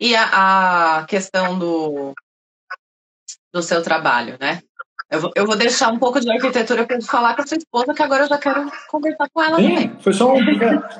[0.00, 2.14] E a, a questão do,
[3.52, 4.62] do seu trabalho, né?
[5.14, 7.94] Eu vou, eu vou deixar um pouco de arquitetura para falar com a sua esposa,
[7.94, 9.96] que agora eu já quero conversar com ela Sim, também.
[10.00, 10.40] Foi só um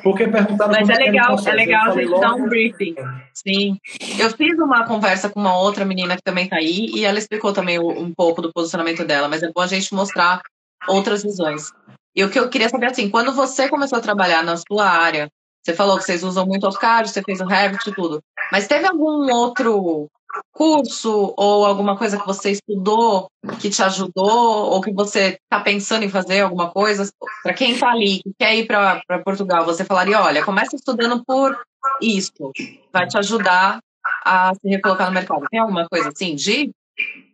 [0.02, 2.94] porque perguntaram Mas é legal, é legal a gente dar um briefing.
[3.32, 3.78] Sim.
[4.18, 7.52] Eu fiz uma conversa com uma outra menina que também está aí e ela explicou
[7.52, 10.40] também um pouco do posicionamento dela, mas é bom a gente mostrar
[10.86, 11.72] outras visões.
[12.14, 15.28] E o que eu queria saber assim, quando você começou a trabalhar na sua área,
[15.64, 18.22] você falou que vocês usam muito AutoCAD, você fez o Revit e tudo.
[18.52, 20.08] Mas teve algum outro
[20.54, 23.28] curso ou alguma coisa que você estudou
[23.60, 27.10] que te ajudou ou que você está pensando em fazer alguma coisa?
[27.42, 31.58] Para quem está ali, que quer ir para Portugal, você falaria, olha, começa estudando por
[32.00, 32.52] isso,
[32.92, 33.80] vai te ajudar
[34.24, 35.46] a se recolocar no mercado.
[35.50, 36.70] Tem alguma coisa assim de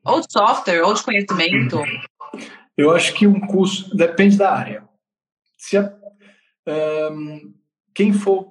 [0.05, 1.79] ou de software ou de conhecimento?
[2.77, 4.89] Eu acho que um curso depende da área.
[5.59, 5.93] Se a,
[7.13, 7.55] um,
[7.95, 8.49] quem for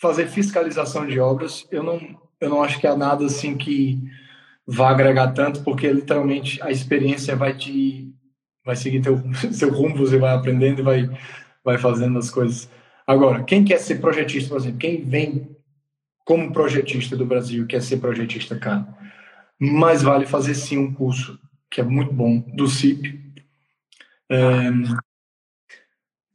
[0.00, 1.98] fazer fiscalização de obras, eu não,
[2.40, 4.00] eu não acho que há nada assim que
[4.66, 8.12] vá agregar tanto, porque literalmente a experiência vai te
[8.64, 9.22] vai seguir teu
[9.52, 11.10] seu rumo, você vai aprendendo e vai
[11.64, 12.70] vai fazendo as coisas.
[13.06, 15.56] Agora, quem quer ser projetista, por exemplo, quem vem
[16.24, 18.86] como projetista do Brasil, quer ser projetista cá,
[19.58, 21.38] mais vale fazer sim um curso
[21.70, 23.20] que é muito bom do CIP.
[24.30, 24.70] É,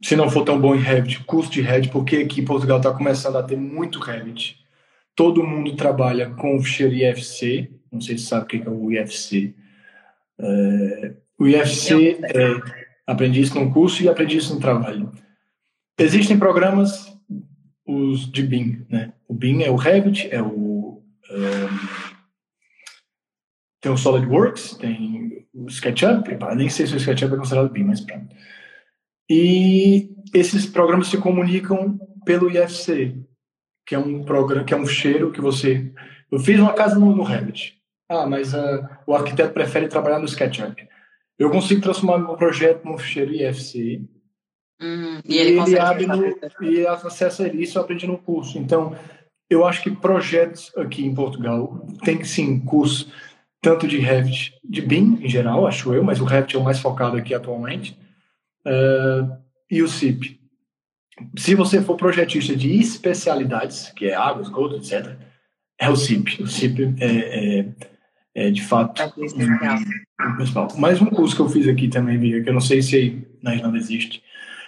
[0.04, 2.94] se não for tão bom em Revit, curso de Revit, porque aqui em Portugal está
[2.94, 4.65] começando a ter muito Revit.
[5.16, 8.92] Todo mundo trabalha com o ficheiro IFC, não sei se sabe o que é o
[8.92, 9.56] IFC.
[10.38, 12.62] É, o IFC, é,
[13.08, 15.12] aprendi isso num curso e aprendi isso no trabalho.
[15.98, 17.18] Existem programas,
[17.88, 19.14] os de BIM, né?
[19.28, 21.02] O BIM é o Revit, é o...
[21.30, 22.06] É,
[23.80, 28.02] tem o SolidWorks, tem o SketchUp, nem sei se o SketchUp é considerado BIM, mas
[28.02, 28.36] pronto.
[29.30, 33.16] E esses programas se comunicam pelo IFC,
[33.86, 35.92] que é um programa, que é um cheiro que você.
[36.32, 37.80] Eu fiz uma casa no, no Revit.
[38.10, 40.88] Ah, mas uh, o arquiteto prefere trabalhar no SketchUp.
[41.38, 44.02] Eu consigo transformar meu projeto num ficheiro IFC.
[44.82, 46.26] Hum, e ele, e ele abre no,
[46.62, 48.58] e acessa isso eu aprendi no curso.
[48.58, 48.96] Então,
[49.50, 53.12] eu acho que projetos aqui em Portugal tem sim curso
[53.62, 56.80] tanto de Revit, de BIM em geral, acho eu, mas o Revit é o mais
[56.80, 57.98] focado aqui atualmente
[58.66, 59.36] uh,
[59.70, 60.40] e o CIP.
[61.38, 65.16] Se você for projetista de especialidades, que é água, esgoto, etc.,
[65.80, 66.42] é o CIP.
[66.42, 67.66] O CIP é, é,
[68.36, 70.68] é de fato um principal.
[70.78, 73.78] Mais um curso que eu fiz aqui também, que eu não sei se na Irlanda
[73.78, 74.22] existe.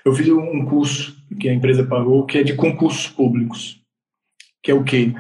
[0.06, 3.82] Eu fiz um curso que a empresa pagou, que é de concursos públicos.
[4.64, 5.14] Que é o quê?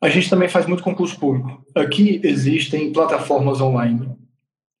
[0.00, 1.64] A gente também faz muito concurso público.
[1.74, 4.14] Aqui existem plataformas online,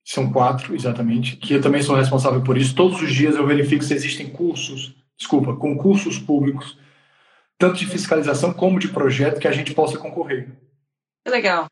[0.04, 2.74] são quatro exatamente, que eu também sou responsável por isso.
[2.74, 6.78] Todos os dias eu verifico se existem cursos, desculpa, concursos públicos,
[7.58, 10.48] tanto de fiscalização como de projeto, que a gente possa concorrer.
[11.26, 11.66] Legal.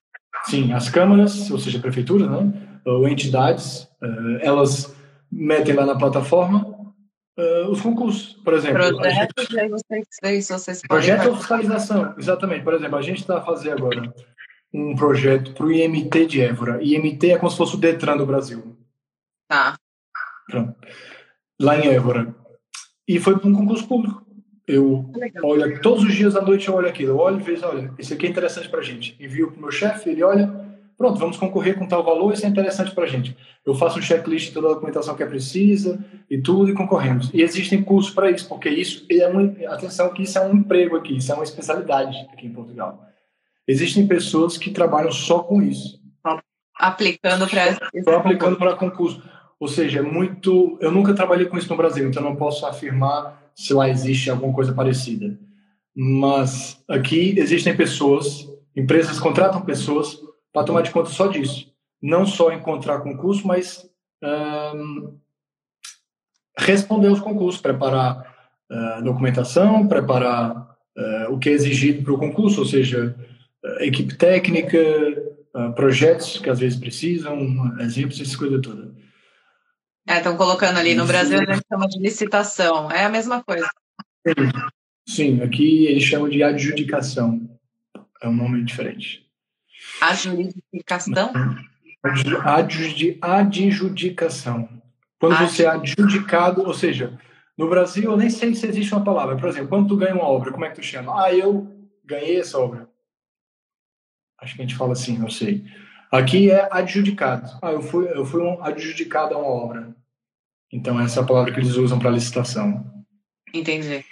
[0.44, 4.94] Sim, as câmaras, ou seja, prefeituras, né, ou entidades, eh, elas
[5.30, 6.82] metem lá na plataforma
[7.38, 8.78] uh, os concursos, por exemplo.
[8.78, 9.60] Projetos, gente...
[9.60, 12.62] aí vocês, vocês Projeto ou fiscalização, exatamente.
[12.62, 14.12] Por exemplo, a gente está fazendo agora
[14.72, 16.82] um projeto para o IMT de Évora.
[16.82, 18.76] IMT é como se fosse o Detran do Brasil.
[19.48, 19.76] Tá.
[20.46, 20.74] Pronto.
[21.60, 22.34] Lá em Évora.
[23.12, 24.24] E foi para um concurso público.
[24.66, 25.44] Eu Legal.
[25.44, 28.14] olho todos os dias à noite eu olho aquilo, eu olho e vejo, olha, isso
[28.14, 29.14] aqui é interessante para a gente.
[29.20, 30.46] Envio para o meu chefe, ele olha,
[30.96, 33.36] pronto, vamos concorrer com tal valor, isso é interessante para a gente.
[33.66, 37.28] Eu faço um checklist de toda a documentação que é precisa e tudo e concorremos.
[37.34, 39.42] E existem cursos para isso, porque isso é uma,
[39.74, 43.04] atenção que isso é um emprego aqui, isso é uma especialidade aqui em Portugal.
[43.68, 46.00] Existem pessoas que trabalham só com isso.
[46.76, 49.22] Aplicando para Só aplicando para concurso.
[49.62, 50.76] Ou seja, é muito.
[50.80, 54.52] Eu nunca trabalhei com isso no Brasil, então não posso afirmar se lá existe alguma
[54.52, 55.38] coisa parecida.
[55.94, 60.18] Mas aqui existem pessoas, empresas contratam pessoas
[60.52, 61.72] para tomar de conta só disso.
[62.02, 63.88] Não só encontrar concurso, mas
[66.58, 68.34] responder os concursos, preparar
[68.68, 73.14] uh, documentação, preparar uh, o que é exigido para o concurso, ou seja,
[73.64, 74.80] uh, equipe técnica,
[75.76, 78.91] projetos que às vezes precisam, exemplos, essa coisa toda.
[80.12, 82.90] É, estão colocando ali no Brasil a gente chama de licitação.
[82.90, 83.66] É a mesma coisa.
[85.08, 87.58] Sim, aqui eles chamam de adjudicação.
[88.20, 89.26] É um nome diferente.
[90.02, 91.32] Adjudicação?
[92.44, 94.68] Adjudi adjudicação.
[95.18, 97.18] Quando você é adjudicado, ou seja,
[97.56, 99.36] no Brasil eu nem sei se existe uma palavra.
[99.38, 101.24] Por exemplo, quando tu ganha uma obra, como é que tu chama?
[101.24, 102.86] Ah, eu ganhei essa obra.
[104.38, 105.64] Acho que a gente fala assim, não sei.
[106.10, 107.58] Aqui é adjudicado.
[107.62, 110.01] Ah, eu fui, eu fui um adjudicado a uma obra.
[110.72, 112.84] Então, essa é a palavra que eles usam para licitação.
[113.52, 114.04] Entendi.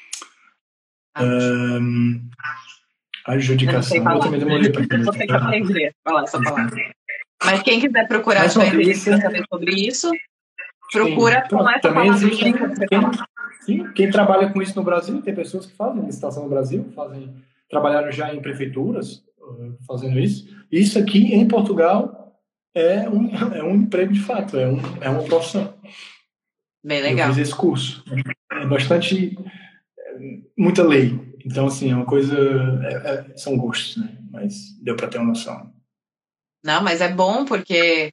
[1.18, 2.28] Um,
[3.26, 3.96] adjudicação.
[3.96, 5.04] Eu, eu também demorei para entender.
[5.04, 6.94] Você que aprender falar essa palavra.
[7.42, 8.94] Mas quem quiser procurar saber
[9.48, 10.10] sobre isso,
[10.92, 12.54] procura sim, com essa também existe, quem,
[13.62, 17.34] sim, quem trabalha com isso no Brasil, tem pessoas que fazem licitação no Brasil, fazem,
[17.70, 19.24] trabalharam já em prefeituras,
[19.86, 20.54] fazendo isso.
[20.70, 22.36] Isso aqui em Portugal
[22.74, 25.74] é um, é um emprego de fato, é, um, é uma profissão.
[26.82, 27.28] Bem legal.
[27.28, 28.04] Eu fiz esse curso.
[28.52, 29.36] É bastante.
[29.98, 30.18] É,
[30.56, 31.18] muita lei.
[31.44, 32.36] Então, assim, é uma coisa.
[32.84, 34.16] É, é, são gostos, né?
[34.30, 35.72] Mas deu para ter uma noção.
[36.64, 38.12] Não, mas é bom porque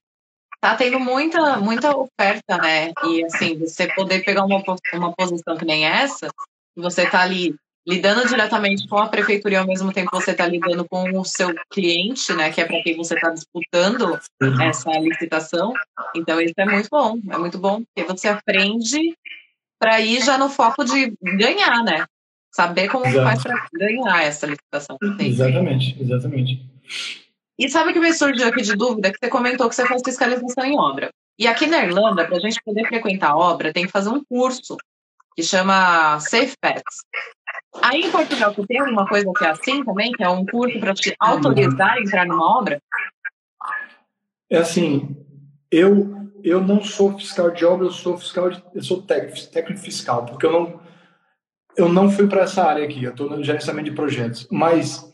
[0.62, 2.92] tá tendo muita, muita oferta, né?
[3.06, 4.64] E, assim, você poder pegar uma,
[4.94, 6.30] uma posição que nem essa,
[6.76, 7.56] você tá ali
[7.88, 11.56] lidando diretamente com a prefeitura e ao mesmo tempo você está lidando com o seu
[11.72, 14.62] cliente, né, que é para quem você está disputando uhum.
[14.62, 15.74] essa licitação.
[16.14, 19.18] Então isso é muito bom, é muito bom porque você aprende
[19.80, 22.06] para ir já no foco de ganhar, né?
[22.54, 23.24] Saber como Exato.
[23.24, 24.98] faz para ganhar essa licitação.
[25.20, 26.66] Exatamente, exatamente.
[27.58, 29.12] E sabe o que me surgiu aqui de dúvida?
[29.12, 31.10] Que você comentou que você faz fiscalização em obra.
[31.40, 34.24] E aqui na Irlanda, para a gente poder frequentar a obra, tem que fazer um
[34.24, 34.76] curso
[35.36, 37.06] que chama Safe Pets.
[37.82, 40.80] Aí em Portugal, você tem alguma coisa que é assim também, que é um curso
[40.80, 42.82] para te autorizar a entrar numa obra?
[44.50, 45.16] É assim,
[45.72, 49.82] eu, eu não sou fiscal de obra, eu sou fiscal de, eu sou técnico, técnico
[49.82, 50.80] fiscal, porque eu não,
[51.76, 54.48] eu não fui para essa área aqui, eu estou no gerenciamento de projetos.
[54.52, 55.14] Mas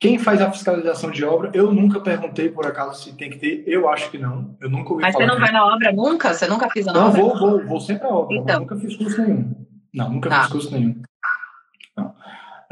[0.00, 3.62] quem faz a fiscalização de obra, eu nunca perguntei por acaso se tem que ter,
[3.66, 4.56] eu acho que não.
[4.60, 6.34] Eu nunca ouvi Mas falar você não vai na obra nunca?
[6.34, 7.22] Você nunca fez na não, obra?
[7.22, 8.60] Não, vou, vou, vou sempre à obra, então.
[8.60, 9.54] nunca fiz curso nenhum.
[9.94, 10.42] Não, nunca tá.
[10.42, 11.02] fiz curso nenhum.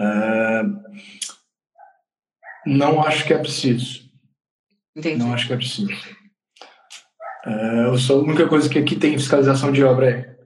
[0.01, 0.67] Não.
[0.67, 0.81] Uh,
[2.67, 4.11] não acho que é preciso.
[4.97, 5.19] Entendi.
[5.19, 5.93] Não acho que é preciso.
[7.47, 10.37] Uh, a única coisa que aqui tem fiscalização de obra é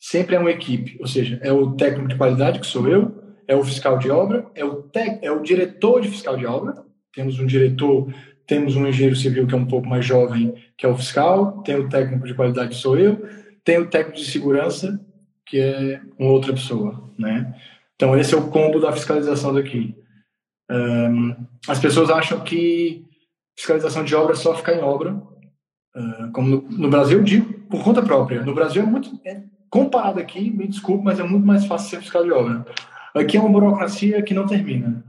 [0.00, 3.54] sempre é uma equipe, ou seja, é o técnico de qualidade, que sou eu, é
[3.54, 6.84] o fiscal de obra, é o, tec, é o diretor de fiscal de obra,
[7.14, 8.12] temos um diretor,
[8.44, 11.76] temos um engenheiro civil que é um pouco mais jovem, que é o fiscal, tem
[11.76, 13.24] o técnico de qualidade, que sou eu,
[13.64, 15.00] tem o técnico de segurança,
[15.46, 17.54] que é uma outra pessoa, né?
[18.02, 19.94] Então, esse é o combo da fiscalização daqui.
[20.68, 21.36] Um,
[21.68, 23.06] as pessoas acham que
[23.56, 27.84] fiscalização de obra é só ficar em obra, uh, como no, no, Brasil, digo por
[27.84, 28.42] conta própria.
[28.42, 32.00] No Brasil é muito, é, comparado aqui, me desculpe, mas é muito mais fácil ser
[32.00, 32.66] fiscal de obra.
[33.14, 35.04] Aqui é uma burocracia que não termina.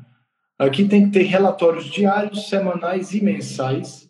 [0.59, 4.07] Aqui tem que ter relatórios diários, semanais e mensais.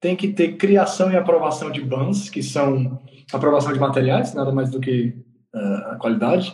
[0.00, 3.00] Tem que ter criação e aprovação de bans, que são
[3.32, 5.14] aprovação de materiais, nada mais do que
[5.54, 6.52] uh, a qualidade.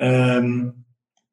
[0.00, 0.72] Um,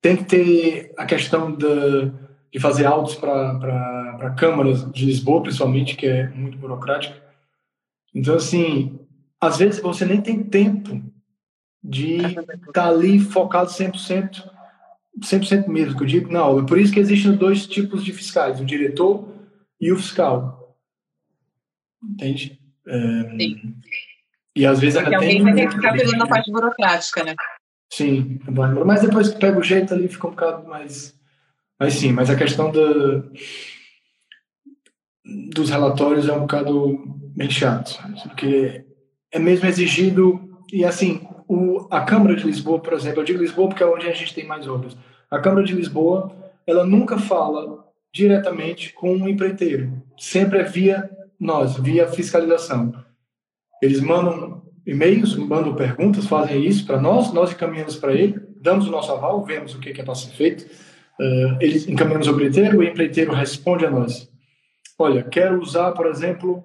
[0.01, 2.11] tem que ter a questão de,
[2.51, 7.15] de fazer autos para câmaras de Lisboa, principalmente, que é muito burocrática.
[8.13, 8.99] Então, assim,
[9.39, 11.01] às vezes você nem tem tempo
[11.83, 14.43] de estar tá ali focado 100%,
[15.21, 16.65] 100% mesmo, que eu digo na aula.
[16.65, 19.33] Por isso que existem dois tipos de fiscais, o diretor
[19.79, 20.77] e o fiscal.
[22.03, 22.59] Entende?
[22.87, 23.37] É...
[23.37, 23.75] Sim.
[24.55, 27.35] E às vezes Porque alguém vai ter que ficar pegando a parte burocrática, né?
[27.91, 28.39] Sim,
[28.85, 31.15] mas depois que pega o jeito ali fica um bocado mais.
[31.79, 33.23] Mas sim, mas a questão da,
[35.51, 37.03] dos relatórios é um bocado
[37.35, 38.83] bem chato, porque
[39.31, 40.39] é mesmo exigido,
[40.71, 44.07] e assim, o, a Câmara de Lisboa, por exemplo, eu digo Lisboa porque é onde
[44.07, 44.97] a gente tem mais obras.
[45.29, 46.35] A Câmara de Lisboa,
[46.65, 51.09] ela nunca fala diretamente com o um empreiteiro, sempre é via
[51.39, 52.91] nós, via fiscalização.
[53.81, 58.91] Eles mandam e-mails, mandam perguntas, fazem isso para nós, nós encaminhamos para ele, damos o
[58.91, 62.83] nosso aval, vemos o que é para ser feito, uh, eles encaminhamos ao empreiteiro, o
[62.83, 64.31] empreiteiro responde a nós.
[64.97, 66.63] Olha, quero usar, por exemplo,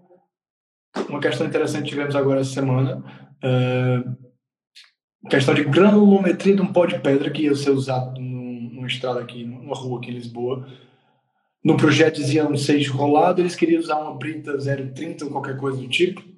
[1.08, 3.02] uma questão interessante que tivemos agora essa semana,
[3.42, 9.18] uh, questão de granulometria de um pó de pedra que ia ser usado numa estrada
[9.18, 10.68] aqui, numa rua aqui em Lisboa.
[11.64, 15.78] No projeto dizia um 6 rolado, eles queriam usar uma brita 030 ou qualquer coisa
[15.78, 16.31] do tipo.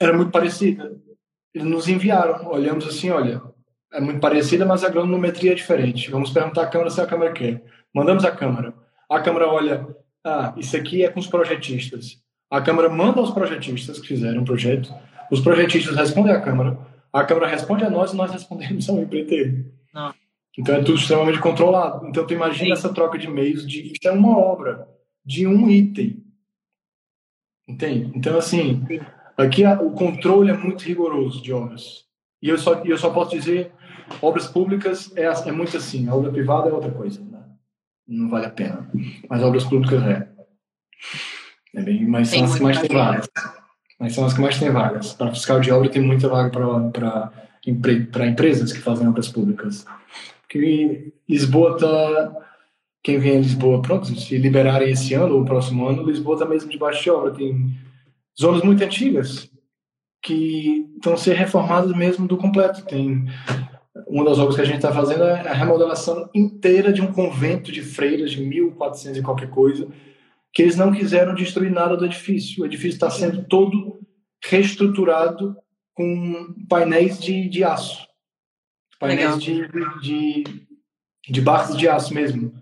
[0.00, 0.96] Era muito parecida.
[1.54, 3.42] Eles nos enviaram, olhamos assim, olha,
[3.92, 6.10] é muito parecida, mas a granulometria é diferente.
[6.10, 7.64] Vamos perguntar à câmera se a câmera quer.
[7.92, 8.74] Mandamos a câmera.
[9.08, 9.86] A câmera olha,
[10.24, 12.20] ah, isso aqui é com os projetistas.
[12.50, 14.92] A Câmara manda aos projetistas que fizeram o projeto,
[15.30, 16.78] os projetistas respondem à Câmara,
[17.12, 19.66] a Câmara responde a nós e nós respondemos ao empreiteiro.
[19.92, 20.14] Não.
[20.58, 22.06] Então é tudo extremamente controlado.
[22.08, 22.72] Então tu imagina Sim.
[22.72, 24.88] essa troca de e-mails de isso é uma obra
[25.24, 26.24] de um item.
[27.66, 28.10] Entende?
[28.14, 28.82] Então assim,
[29.38, 32.04] aqui o controle é muito rigoroso de obras.
[32.42, 33.72] E eu só eu só posso dizer
[34.20, 37.38] obras públicas é, é muito assim, a obra privada é outra coisa, né?
[38.08, 38.88] não vale a pena.
[39.28, 40.28] Mas obras públicas é.
[41.74, 43.28] É bem, mas são as que mais tem vagas.
[44.00, 45.12] Mas são as que mais tem vagas.
[45.12, 46.50] Para fiscal de obra tem muita vaga
[46.90, 47.32] para
[47.66, 49.84] empre, empresas que fazem obras públicas.
[50.42, 52.32] Porque Lisboa está.
[53.02, 56.46] Quem vem a Lisboa, pronto, se liberarem esse ano ou o próximo ano, Lisboa está
[56.46, 57.30] mesmo debaixo de obra.
[57.32, 57.74] Tem
[58.40, 59.50] zonas muito antigas
[60.22, 62.84] que estão ser reformadas mesmo do completo.
[62.84, 63.26] Tem
[64.06, 67.72] uma das obras que a gente está fazendo é a remodelação inteira de um convento
[67.72, 69.88] de freiras de 1400 e qualquer coisa,
[70.52, 72.62] que eles não quiseram destruir nada do edifício.
[72.62, 74.00] O edifício está sendo todo
[74.44, 75.56] reestruturado
[75.94, 78.06] com painéis de, de aço.
[78.98, 79.68] Painéis de,
[80.00, 80.44] de,
[81.28, 82.52] de barras de aço mesmo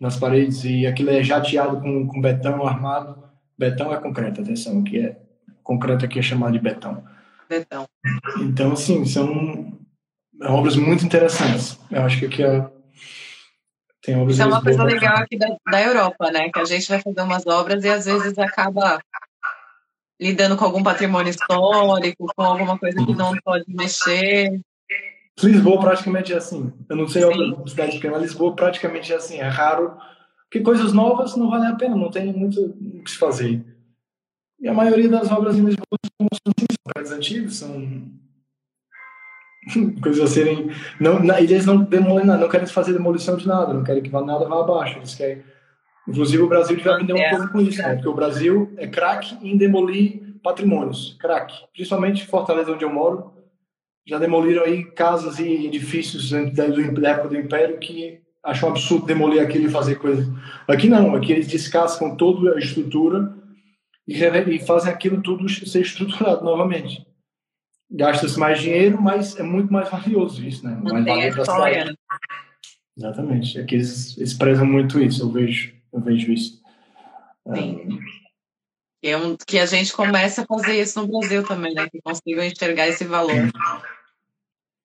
[0.00, 0.64] nas paredes.
[0.64, 3.22] E aquilo é jateado com, com betão armado.
[3.58, 5.16] Betão é concreto, atenção, que é
[5.62, 7.04] concreto aqui é chamado de betão.
[7.48, 7.86] Betão.
[8.40, 9.78] Então, assim, são
[10.42, 11.78] obras muito interessantes.
[11.90, 12.68] Eu acho que aqui é
[14.04, 16.50] tem obras Isso é uma coisa legal aqui da, da Europa, né?
[16.50, 19.00] Que a gente vai fazer umas obras e às vezes acaba
[20.20, 24.60] lidando com algum patrimônio histórico, com alguma coisa que não pode mexer.
[25.42, 26.72] Lisboa praticamente é assim.
[26.88, 29.38] Eu não sei outra cidade pequena, Lisboa praticamente é assim.
[29.38, 29.96] É raro,
[30.54, 33.60] porque coisas novas não valem a pena, não tem muito o que se fazer.
[34.60, 36.52] E a maioria das obras Lisboa são, são
[36.84, 38.08] prédios antigos, são
[40.00, 40.70] coisas a serem.
[41.00, 44.12] Não, não, eles não demolem nada, não querem fazer demolição de nada, não querem que
[44.12, 44.98] nada vá abaixo.
[44.98, 45.42] Eles querem.
[46.06, 47.94] Inclusive, o Brasil devia aprender uma coisa com isso, né?
[47.94, 51.56] porque o Brasil é craque em demolir patrimônios craque.
[51.72, 53.32] Principalmente Fortaleza, onde eu moro,
[54.06, 59.66] já demoliram aí casas e edifícios da época do Império que acham absurdo demolir aquilo
[59.66, 60.26] e fazer coisas.
[60.68, 63.32] Aqui não, aqui eles descascam toda a estrutura
[64.06, 67.06] e, fazem aquilo tudo ser estruturado novamente
[67.94, 70.76] gasta-se mais dinheiro, mas é muito mais valioso isso, né?
[70.82, 71.94] Mais valioso história, né?
[72.96, 73.58] Exatamente.
[73.58, 76.60] É que eles, eles prezam muito isso, eu vejo, eu vejo isso.
[77.54, 78.00] Sim.
[79.02, 81.88] É um, que a gente comece a fazer isso no Brasil também, né?
[81.90, 83.50] Que consigam enxergar esse valor.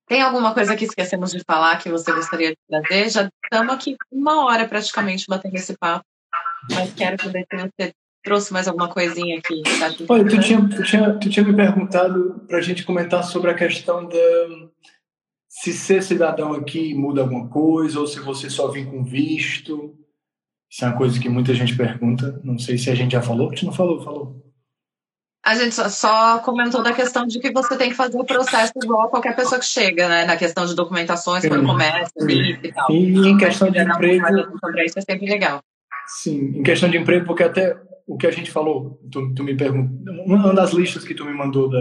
[0.10, 3.10] Tem alguma coisa que esquecemos de falar que você gostaria de trazer?
[3.12, 6.04] Já estamos aqui uma hora praticamente batendo esse papo,
[6.72, 7.46] mas quero poder
[7.78, 7.94] ter
[8.24, 9.62] trouxe mais alguma coisinha aqui.
[10.10, 13.54] Olha, tu tinha, tu, tinha, tu tinha me perguntado para a gente comentar sobre a
[13.54, 14.18] questão da
[15.48, 19.96] se ser cidadão aqui muda alguma coisa ou se você só vem com visto.
[20.70, 22.42] Isso é uma coisa que muita gente pergunta.
[22.44, 23.48] Não sei se a gente já falou.
[23.48, 24.49] A gente não falou, falou.
[25.46, 29.08] A gente só comentou da questão de que você tem que fazer o processo igual
[29.08, 30.26] a qualquer pessoa que chega, né?
[30.26, 32.92] Na questão de documentações, quando começa, e tal.
[32.92, 34.26] E em questão de emprego.
[34.60, 35.62] Sobre isso é sempre legal.
[36.08, 37.78] Sim, em questão de emprego, porque até
[38.08, 41.34] o que a gente falou, tu, tu me perguntou, uma das listas que tu me
[41.34, 41.80] mandou da,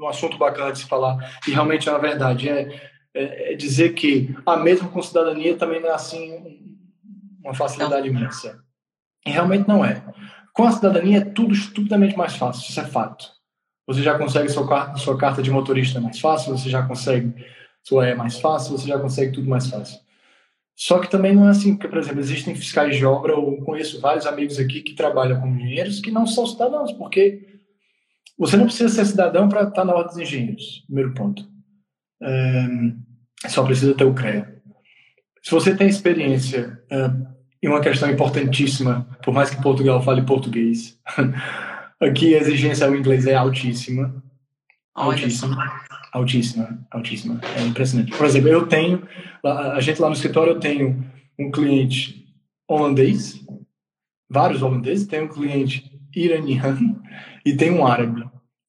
[0.00, 2.68] um assunto bacana de se falar, e realmente é uma verdade, é,
[3.14, 6.58] é, é dizer que, a ah, mesmo com cidadania, também não é assim
[7.44, 8.58] uma facilidade imensa.
[9.24, 10.02] E realmente não é.
[10.60, 13.30] Com a cidadania é tudo estupidamente mais fácil, isso é fato.
[13.86, 17.32] Você já consegue sua carta, sua carta de motorista mais fácil, você já consegue
[17.82, 19.98] sua E mais fácil, você já consegue tudo mais fácil.
[20.76, 24.02] Só que também não é assim, porque, por exemplo, existem fiscais de obra, eu conheço
[24.02, 27.58] vários amigos aqui que trabalham como engenheiros que não são cidadãos, porque
[28.38, 31.42] você não precisa ser cidadão para estar na ordem dos engenheiros, primeiro ponto.
[32.22, 34.60] É, só precisa ter o CREA.
[35.42, 37.10] Se você tem experiência é,
[37.62, 40.98] em uma questão importantíssima, por mais que Portugal fale português,
[42.00, 44.22] aqui a exigência ao inglês é altíssima.
[44.94, 45.56] Altíssima.
[46.12, 47.40] Altíssima, altíssima.
[47.56, 48.16] É impressionante.
[48.16, 49.06] Por exemplo, eu tenho,
[49.44, 51.04] a gente lá no escritório, eu tenho
[51.38, 52.26] um cliente
[52.66, 53.44] holandês,
[54.28, 57.00] vários holandeses, tenho um cliente iraniano
[57.44, 58.24] e tenho um árabe.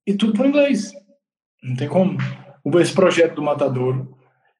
[0.06, 0.92] E tudo por inglês.
[1.64, 2.18] Não tem como.
[2.80, 4.16] Esse projeto do Matadouro,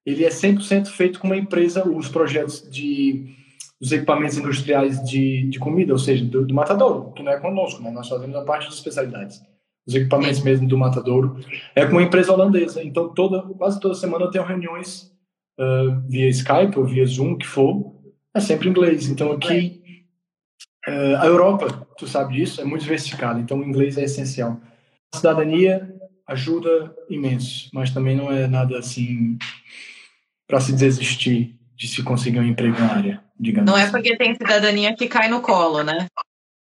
[0.06, 3.36] ele é 100% feito com uma empresa, os projetos de
[3.82, 7.82] os equipamentos industriais de, de comida, ou seja, do, do Matadouro, que não é conosco,
[7.82, 7.90] né?
[7.90, 9.42] Nós fazemos a parte de especialidades
[9.86, 11.40] os equipamentos mesmo do Matadouro,
[11.76, 12.84] é com uma empresa holandesa.
[12.84, 15.12] Então, toda, quase toda semana eu tenho reuniões
[15.60, 17.96] uh, via Skype ou via Zoom, que for,
[18.34, 19.08] é sempre inglês.
[19.10, 20.06] Então, aqui,
[20.88, 24.60] uh, a Europa, tu sabe disso, é muito diversificada, então o inglês é essencial.
[25.14, 25.94] A cidadania
[26.28, 29.38] ajuda imenso, mas também não é nada assim
[30.48, 33.92] para se desistir de se conseguir um emprego na área, digamos Não é assim.
[33.92, 36.06] porque tem cidadania que cai no colo, né?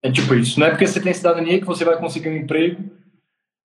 [0.01, 0.59] É tipo isso.
[0.59, 2.81] Não é porque você tem cidadania que você vai conseguir um emprego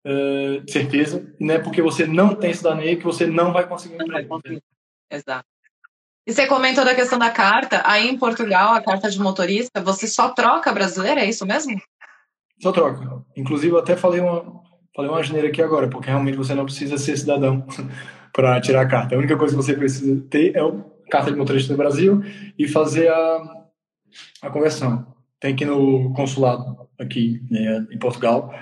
[0.04, 3.94] uh, certeza, e não é porque você não tem cidadania que você não vai conseguir
[3.94, 4.40] um emprego.
[5.08, 5.46] Exato.
[6.26, 7.80] E você comentou da questão da carta.
[7.84, 11.80] Aí em Portugal, a carta de motorista, você só troca brasileira, é isso mesmo?
[12.60, 13.24] Só troca.
[13.36, 14.60] Inclusive, eu até falei uma,
[14.96, 17.64] falei uma geneira aqui agora, porque realmente você não precisa ser cidadão
[18.34, 19.14] para tirar a carta.
[19.14, 22.22] A única coisa que você precisa ter é a carta de motorista do Brasil
[22.58, 23.66] e fazer a,
[24.42, 25.14] a conversão.
[25.40, 28.52] Tem que ir no consulado aqui né, em Portugal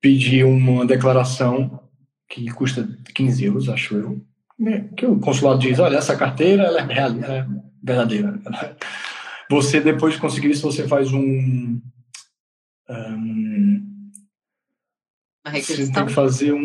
[0.00, 1.80] pedir uma declaração
[2.28, 4.20] que custa 15 euros, acho eu,
[4.58, 7.46] né, que o consulado diz, olha, essa carteira ela é, real, ela é
[7.82, 8.40] verdadeira.
[9.50, 11.78] Você, depois de conseguir isso, você faz um...
[12.88, 13.82] um
[15.52, 16.62] você tem que fazer um...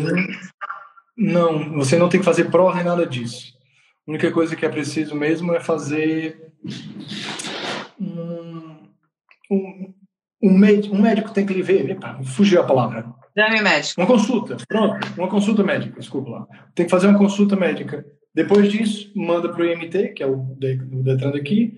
[1.18, 3.57] Não, você não tem que fazer prova nem nada disso.
[4.08, 6.54] A única coisa que é preciso mesmo é fazer
[8.00, 8.78] um,
[9.52, 9.94] um,
[10.42, 11.90] um, médico, um médico tem que lhe ver.
[11.90, 13.14] Epa, fugiu a palavra.
[13.36, 14.00] Exame médico.
[14.00, 16.48] Uma consulta, pronto, uma consulta médica, desculpa lá.
[16.74, 18.06] Tem que fazer uma consulta médica.
[18.34, 21.78] Depois disso, manda para o IMT, que é o Detran daqui,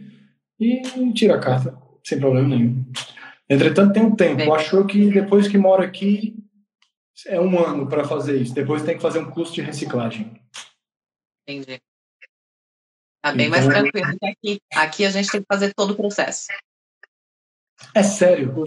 [0.60, 0.82] e
[1.14, 2.86] tira a carta, sem problema nenhum.
[3.50, 4.38] Entretanto, tem um tempo.
[4.38, 4.52] Bem.
[4.52, 6.36] Achou que depois que mora aqui,
[7.26, 8.54] é um ano para fazer isso.
[8.54, 10.40] Depois tem que fazer um curso de reciclagem.
[11.48, 11.82] Entendi.
[13.22, 14.62] Tá bem então, mais tranquilo que aqui.
[14.74, 16.48] Aqui a gente tem que fazer todo o processo.
[17.94, 18.64] É sério?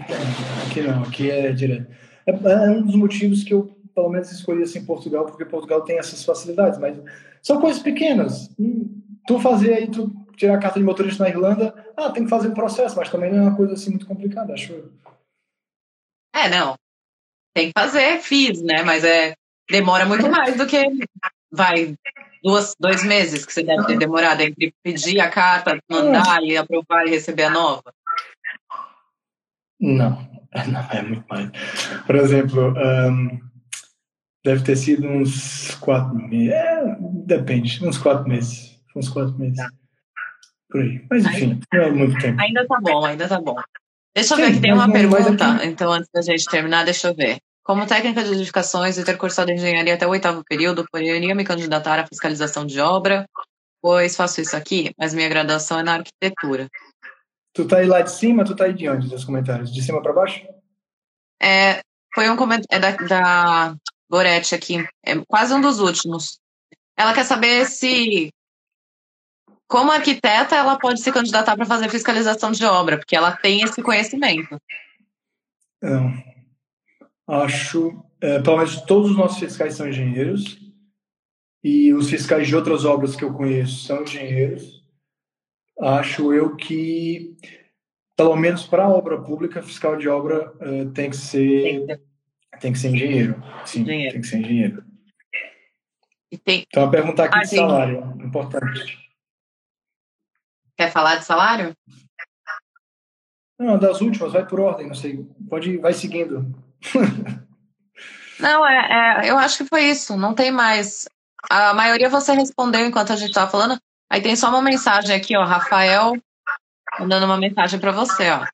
[0.67, 1.91] Aqui não, aqui é direto.
[2.25, 5.97] É, é, um dos motivos que eu, pelo menos, escolhi assim Portugal, porque Portugal tem
[5.97, 6.97] essas facilidades, mas
[7.41, 8.49] são coisas pequenas.
[8.59, 12.29] Hum, tu fazer aí, tu tirar a carta de motorista na Irlanda, ah, tem que
[12.29, 14.91] fazer um processo, mas também não é uma coisa assim muito complicada, acho eu.
[16.35, 16.75] É, não.
[17.53, 18.83] Tem que fazer, fiz, né?
[18.83, 19.33] Mas é
[19.69, 20.83] demora muito mais do que
[21.51, 21.95] vai
[22.43, 26.45] duas, dois meses que você deve ter demorado entre pedir a carta, mandar é.
[26.45, 27.93] e aprovar e receber a nova.
[29.79, 30.29] Não,
[30.67, 31.51] Não, é muito mais.
[32.05, 33.39] Por exemplo, um,
[34.43, 36.53] deve ter sido uns quatro meses.
[36.53, 38.79] É, depende, uns quatro meses.
[38.95, 39.57] Uns quatro meses.
[39.57, 39.69] Tá.
[40.69, 41.05] Por aí.
[41.09, 42.41] Mas enfim, não é muito tempo.
[42.41, 43.55] Ainda tá bom, ainda tá bom.
[44.15, 45.53] Deixa eu Sim, ver, aqui tem uma pergunta.
[45.53, 45.67] Aqui...
[45.67, 47.39] Então, antes da gente terminar, deixa eu ver.
[47.63, 51.97] Como técnica de edificações e ter cursado engenharia até o oitavo período, poderia me candidatar
[51.97, 53.25] à fiscalização de obra,
[53.81, 56.67] pois faço isso aqui, mas minha graduação é na arquitetura.
[57.53, 59.73] Tu tá aí lá de cima, tu tá aí de onde dos comentários?
[59.73, 60.45] De cima para baixo?
[61.41, 61.81] É,
[62.13, 63.75] foi um comentário é da, da
[64.11, 66.39] Goretti aqui, é quase um dos últimos.
[66.97, 68.29] Ela quer saber se,
[69.69, 73.81] como arquiteta, ela pode se candidatar para fazer fiscalização de obra, porque ela tem esse
[73.81, 74.57] conhecimento.
[75.81, 76.32] É,
[77.27, 80.57] acho, é, pelo menos todos os nossos fiscais são engenheiros,
[81.63, 84.83] e os fiscais de outras obras que eu conheço são engenheiros
[85.79, 87.35] acho eu que,
[88.15, 91.99] pelo menos para a obra pública, fiscal de obra uh, tem que ser
[92.59, 93.43] Tem que ser engenheiro.
[93.65, 94.11] Sim, Engenheiro.
[94.11, 94.85] tem que ser engenheiro.
[96.43, 96.65] Tem...
[96.67, 98.99] Então, a perguntar aqui Ah, de salário, importante.
[100.77, 101.75] Quer falar de salário?
[103.59, 105.25] Não, das últimas, vai por ordem, não sei.
[105.47, 106.53] Pode ir, vai seguindo.
[108.39, 110.17] Não, é, é, eu acho que foi isso.
[110.17, 111.07] Não tem mais.
[111.49, 113.77] A maioria você respondeu enquanto a gente estava falando.
[114.09, 115.43] Aí tem só uma mensagem aqui, ó.
[115.43, 116.13] Rafael
[116.99, 118.45] mandando uma mensagem para você, ó.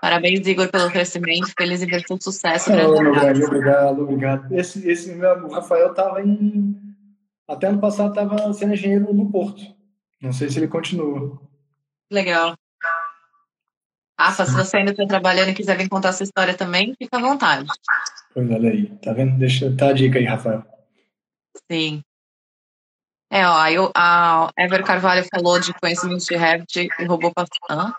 [0.00, 1.52] Parabéns, Igor, pelo crescimento.
[1.58, 2.70] Feliz e seu sucesso.
[2.70, 4.54] meu grande, obrigado, obrigado.
[4.58, 6.74] Esse, esse meu, o Rafael estava em.
[7.46, 9.60] Até ano passado estava sendo engenheiro no Porto.
[10.22, 11.38] Não sei se ele continua.
[12.10, 12.54] Legal.
[14.20, 17.20] Rafa, se você ainda está trabalhando e quiser vir contar sua história também, fica à
[17.20, 17.66] vontade.
[18.34, 19.38] Pois olha aí, tá vendo?
[19.38, 20.62] Deixa tá a dica aí, Rafael.
[21.72, 22.02] Sim.
[23.32, 27.94] É, ó, aí o- a Ever Carvalho falou de conhecimento de Revit e robô passando.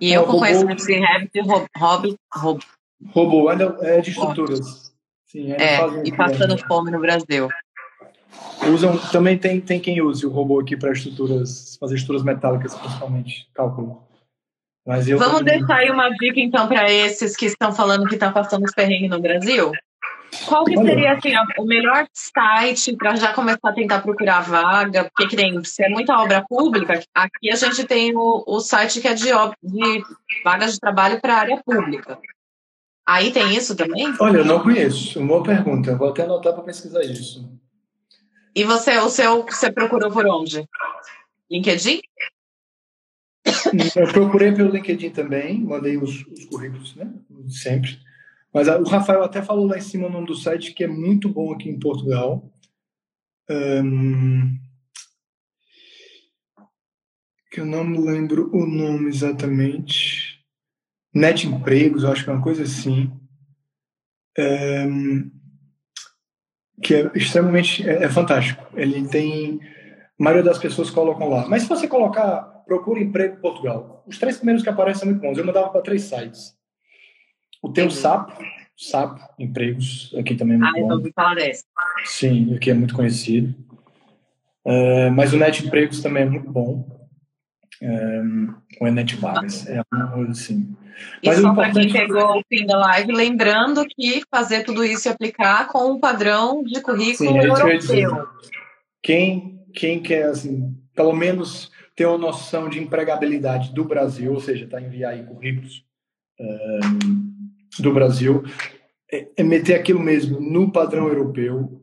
[0.00, 1.40] E É, eu com robô- conhecimento de Revit,
[1.76, 2.60] hobby, robô,
[3.08, 4.92] Robô, ainda é de estruturas.
[5.26, 6.66] Sim, é, fazem e passando ainda.
[6.68, 7.48] fome no Brasil.
[8.72, 13.48] Usam, também tem, tem quem use o robô aqui para estruturas, fazer estruturas metálicas, principalmente,
[13.52, 14.06] cálculo.
[14.86, 18.14] Mas eu Vamos também- deixar aí uma dica, então, para esses que estão falando que
[18.14, 19.72] estão passando os perrengues no Brasil.
[20.46, 25.04] Qual que seria assim, o melhor site para já começar a tentar procurar vaga?
[25.04, 29.00] Porque que nem, se é muita obra pública, aqui a gente tem o, o site
[29.00, 30.04] que é de, de
[30.42, 32.18] vagas de trabalho para área pública.
[33.06, 34.12] Aí tem isso também?
[34.18, 35.18] Olha, eu não conheço.
[35.18, 35.90] Uma boa pergunta.
[35.90, 37.46] Eu vou até anotar para pesquisar isso.
[38.54, 40.66] E você, o seu, você procurou por onde?
[41.50, 42.00] LinkedIn?
[43.96, 47.12] Eu procurei pelo LinkedIn também, mandei os, os currículos, né?
[47.48, 47.98] Sempre.
[48.52, 50.88] Mas a- o Rafael até falou lá em cima o nome do site, que é
[50.88, 52.50] muito bom aqui em Portugal.
[53.50, 54.56] Ahn,
[57.50, 60.40] que eu não me lembro o nome exatamente.
[61.14, 63.10] Net Empregos, eu acho que é uma coisa assim.
[64.38, 65.30] Ahn,
[66.82, 68.64] que é extremamente é, é fantástico.
[68.74, 69.60] Ele tem
[70.18, 71.46] a maioria das pessoas colocam lá.
[71.48, 75.20] Mas se você colocar procura emprego em Portugal, os três primeiros que aparecem são muito
[75.20, 75.38] bons.
[75.38, 76.54] Eu mandava para três sites.
[77.62, 77.94] O o Entendi.
[77.94, 78.30] SAP,
[78.76, 80.94] SAP empregos aqui também é Ah, muito eu bom.
[80.94, 81.64] ouvi falar desse.
[82.04, 83.54] Sim, aqui é muito conhecido.
[84.64, 86.88] É, mas o Net Empregos também é muito bom.
[87.80, 88.20] É,
[88.80, 90.76] o Net Vagas é uma assim.
[91.20, 94.62] E Mas o só para quem importante- pegou o fim da live, lembrando que fazer
[94.62, 98.02] tudo isso e aplicar com o padrão de currículo Sim, é ia dizer.
[98.04, 98.28] europeu.
[99.02, 104.66] Quem, quem quer, assim, pelo menos ter uma noção de empregabilidade do Brasil, ou seja,
[104.66, 105.84] tá enviar aí currículos
[106.38, 106.98] ehm,
[107.78, 108.42] do Brasil,
[109.10, 111.82] é, é meter aquilo mesmo no padrão europeu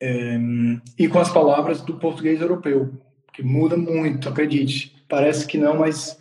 [0.00, 2.92] ehm, e com as palavras do português europeu,
[3.32, 5.04] que muda muito, acredite.
[5.08, 6.18] Parece que não, mas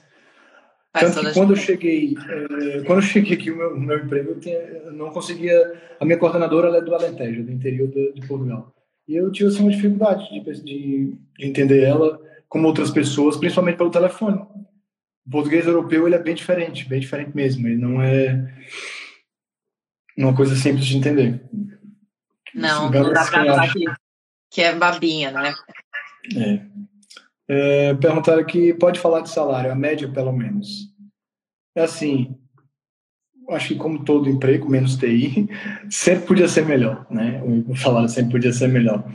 [0.94, 4.40] tanto que quando eu cheguei, eh, quando eu cheguei aqui, o meu, meu emprego, eu,
[4.40, 5.74] tinha- eu não conseguia.
[6.00, 8.74] A minha coordenadora ela é do Alentejo, do interior de, de Portugal.
[9.08, 12.20] E eu tive assim, uma dificuldade de, de, de entender ela
[12.52, 14.42] como outras pessoas, principalmente pelo telefone.
[15.26, 17.66] O português europeu ele é bem diferente, bem diferente mesmo.
[17.66, 18.54] Ele não é
[20.18, 21.42] uma coisa simples de entender.
[22.54, 23.86] Não, não dá pra falar que,
[24.50, 25.56] que é babinha, né?
[26.36, 26.72] É.
[27.48, 30.94] É, perguntaram aqui, pode falar de salário, a média pelo menos.
[31.74, 32.38] É assim,
[33.50, 35.48] acho que como todo emprego, menos TI,
[35.90, 37.42] sempre podia ser melhor, né?
[37.42, 39.10] O salário sempre podia ser melhor.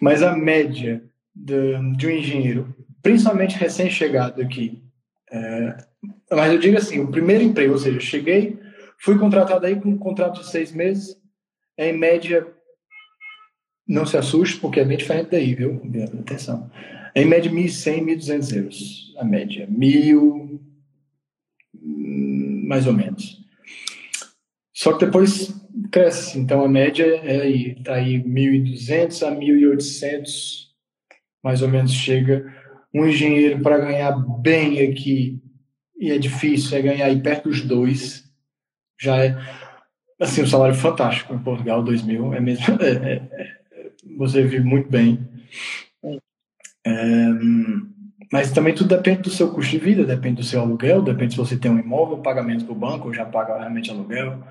[0.00, 4.82] Mas a média de, de um engenheiro, principalmente recém-chegado aqui,
[5.30, 5.76] é,
[6.30, 8.58] mas eu digo assim, o primeiro emprego, ou seja, cheguei,
[8.98, 11.16] fui contratado aí com um contrato de seis meses,
[11.76, 12.46] em média,
[13.86, 15.82] não se assuste, porque é bem diferente daí, viu?
[16.20, 16.70] Atenção.
[17.14, 19.66] Em média 1.100, 1.200 euros, a média.
[19.70, 20.60] Mil,
[21.74, 23.44] hum, mais ou menos.
[24.72, 25.54] Só que depois
[25.92, 30.63] cresce, então a média é aí, tá aí 1.200 a 1.800,
[31.44, 32.50] mais ou menos chega.
[32.92, 35.40] Um engenheiro para ganhar bem aqui,
[35.98, 38.24] e é difícil, é ganhar aí perto dos dois,
[39.00, 39.36] já é,
[40.20, 44.64] assim, um salário fantástico em Portugal, 2 mil, é mesmo, é, é, é, você vive
[44.64, 45.18] muito bem.
[46.86, 46.92] É,
[48.32, 51.38] mas também tudo depende do seu custo de vida, depende do seu aluguel, depende se
[51.38, 54.42] você tem um imóvel, pagamento do banco, ou já paga realmente aluguel.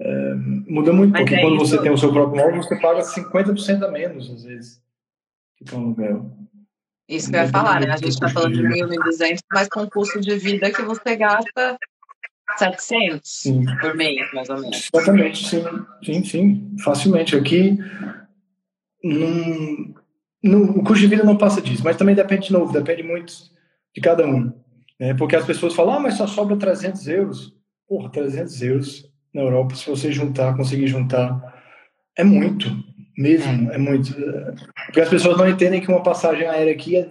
[0.00, 0.34] É,
[0.68, 1.66] muda muito, Mas porque é quando isso.
[1.66, 4.83] você tem o seu próprio imóvel, você paga 50% a menos, às vezes,
[5.64, 6.30] que um aluguel.
[7.08, 7.92] Isso que eu ia falar, né?
[7.92, 11.78] A gente tá falando de 1.200, mas com custo de vida que você gasta
[12.58, 13.64] 700 Sim.
[13.80, 14.90] por mês, mais ou menos.
[14.92, 15.64] Exatamente, sim,
[16.02, 17.36] sim, sim, facilmente.
[17.36, 17.78] Aqui,
[19.02, 19.94] num,
[20.42, 23.34] num, o custo de vida não passa disso, mas também depende de novo, depende muito
[23.94, 24.52] de cada um.
[24.98, 25.14] Né?
[25.14, 27.54] Porque as pessoas falam, ah, mas só sobra 300 euros.
[27.86, 31.62] Porra, 300 euros na Europa, se você juntar, conseguir juntar,
[32.16, 32.68] é muito,
[33.16, 34.14] mesmo, é muito.
[34.86, 37.08] Porque as pessoas não entendem que uma passagem aérea aqui é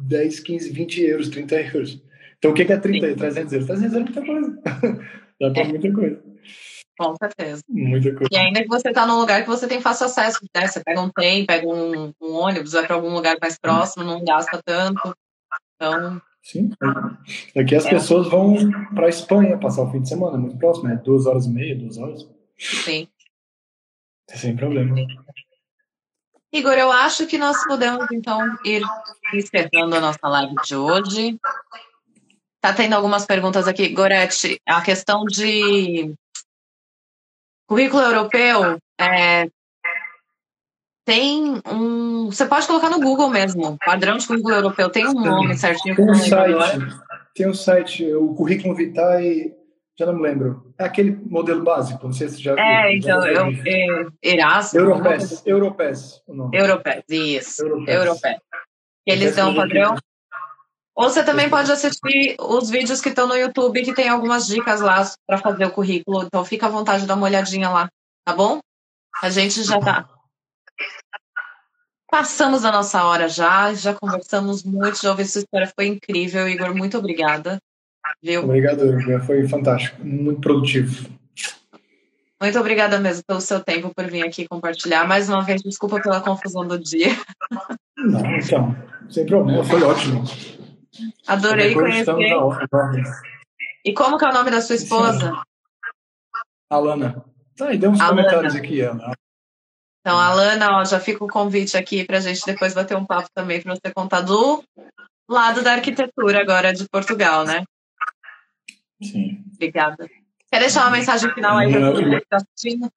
[0.00, 2.02] 10, 15, 20 euros, 30 euros.
[2.38, 3.14] Então o que é 30, Sim.
[3.16, 3.66] 300 euros?
[3.66, 4.62] 300 euros é muita coisa.
[5.40, 5.68] Dá pra é.
[5.68, 6.22] muita coisa.
[6.98, 7.62] Com certeza.
[7.68, 8.28] Muita coisa.
[8.32, 10.66] E ainda que você está num lugar que você tem fácil acesso, né?
[10.66, 14.24] Você pega um trem, pega um, um ônibus, vai para algum lugar mais próximo, não
[14.24, 15.14] gasta tanto.
[15.74, 16.20] Então.
[16.42, 16.70] Sim.
[17.56, 17.90] Aqui as é.
[17.90, 18.54] pessoas vão
[18.94, 21.00] para a Espanha passar o fim de semana, muito próximo, né?
[21.04, 22.26] Duas horas e meia, duas horas.
[22.56, 23.08] Sim.
[24.28, 24.94] Sem problema.
[26.52, 28.82] Igor, eu acho que nós podemos então ir
[29.34, 31.38] encerrando a nossa live de hoje.
[32.60, 33.88] Tá tendo algumas perguntas aqui.
[33.88, 36.14] Gorete, a questão de
[37.68, 39.48] currículo europeu é,
[41.06, 42.26] tem um.
[42.26, 43.78] Você pode colocar no Google mesmo.
[43.78, 45.94] Padrão de currículo europeu tem um nome certinho.
[45.94, 46.96] Tem um site.
[47.34, 49.55] Tem um site, o currículo vitae.
[49.98, 50.74] Já não me lembro.
[50.78, 52.62] É aquele modelo básico, não sei se já viu.
[52.62, 54.74] É, então, eu, é, Erasmus.
[54.74, 56.56] Europes, Europes, o nome.
[56.56, 57.66] Europes, isso.
[57.66, 57.94] Europes.
[57.94, 58.36] Europes.
[59.06, 59.96] Eles dão padrão.
[60.94, 64.80] Ou você também pode assistir os vídeos que estão no YouTube, que tem algumas dicas
[64.80, 66.24] lá para fazer o currículo.
[66.24, 67.88] Então fica à vontade de dar uma olhadinha lá,
[68.24, 68.60] tá bom?
[69.22, 70.08] A gente já tá.
[72.10, 76.48] Passamos a nossa hora já, já conversamos muito, já ouvi sua história, foi incrível.
[76.48, 77.58] Igor, muito obrigada.
[78.22, 78.42] Viu?
[78.44, 78.82] Obrigado,
[79.24, 81.08] foi fantástico, muito produtivo.
[82.40, 85.06] Muito obrigada mesmo pelo seu tempo por vir aqui compartilhar.
[85.06, 87.08] Mais uma vez, desculpa pela confusão do dia.
[87.96, 88.76] Não, então,
[89.08, 90.22] sem problema, foi ótimo.
[91.26, 92.14] Adorei conhecer.
[93.84, 95.32] E como que é o nome da sua esposa?
[96.70, 97.24] Alana.
[97.56, 98.22] Tá, e deu uns Alana.
[98.22, 99.12] comentários aqui, Ana.
[100.00, 103.28] Então, Alana, ó, já fica o convite aqui para a gente depois bater um papo
[103.34, 104.62] também para você contar do
[105.28, 107.64] lado da arquitetura agora de Portugal, né?
[109.02, 109.44] Sim.
[109.54, 110.08] Obrigada.
[110.50, 112.92] Quer deixar uma mensagem final aí para você que está assistindo?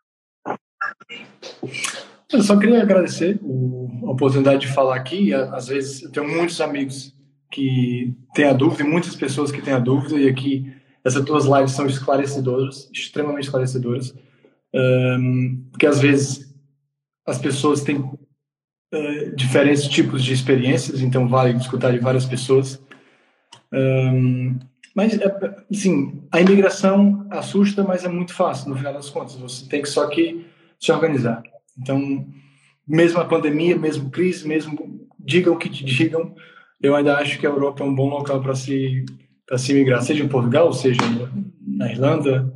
[2.32, 5.34] Eu só queria agradecer a oportunidade de falar aqui.
[5.34, 7.16] Às vezes eu tenho muitos amigos
[7.52, 10.72] que têm a dúvida, e muitas pessoas que têm a dúvida, e aqui
[11.04, 14.14] essas duas lives são esclarecedoras, extremamente esclarecedoras,
[15.72, 16.54] porque às vezes
[17.26, 22.80] as pessoas têm uh, diferentes tipos de experiências, então vale escutar de várias pessoas.
[23.74, 24.60] Um,
[24.96, 25.18] mas,
[25.72, 29.36] assim, a imigração assusta, mas é muito fácil, no final das contas.
[29.36, 30.46] Você tem que só que
[30.80, 31.44] se organizar.
[31.78, 32.28] Então,
[32.88, 36.36] mesmo a pandemia, mesmo crise, mesmo digam o que te digam,
[36.82, 39.06] eu ainda acho que a Europa é um bom local para se
[39.46, 41.02] para se migrar, seja em Portugal, seja
[41.66, 42.54] na Irlanda.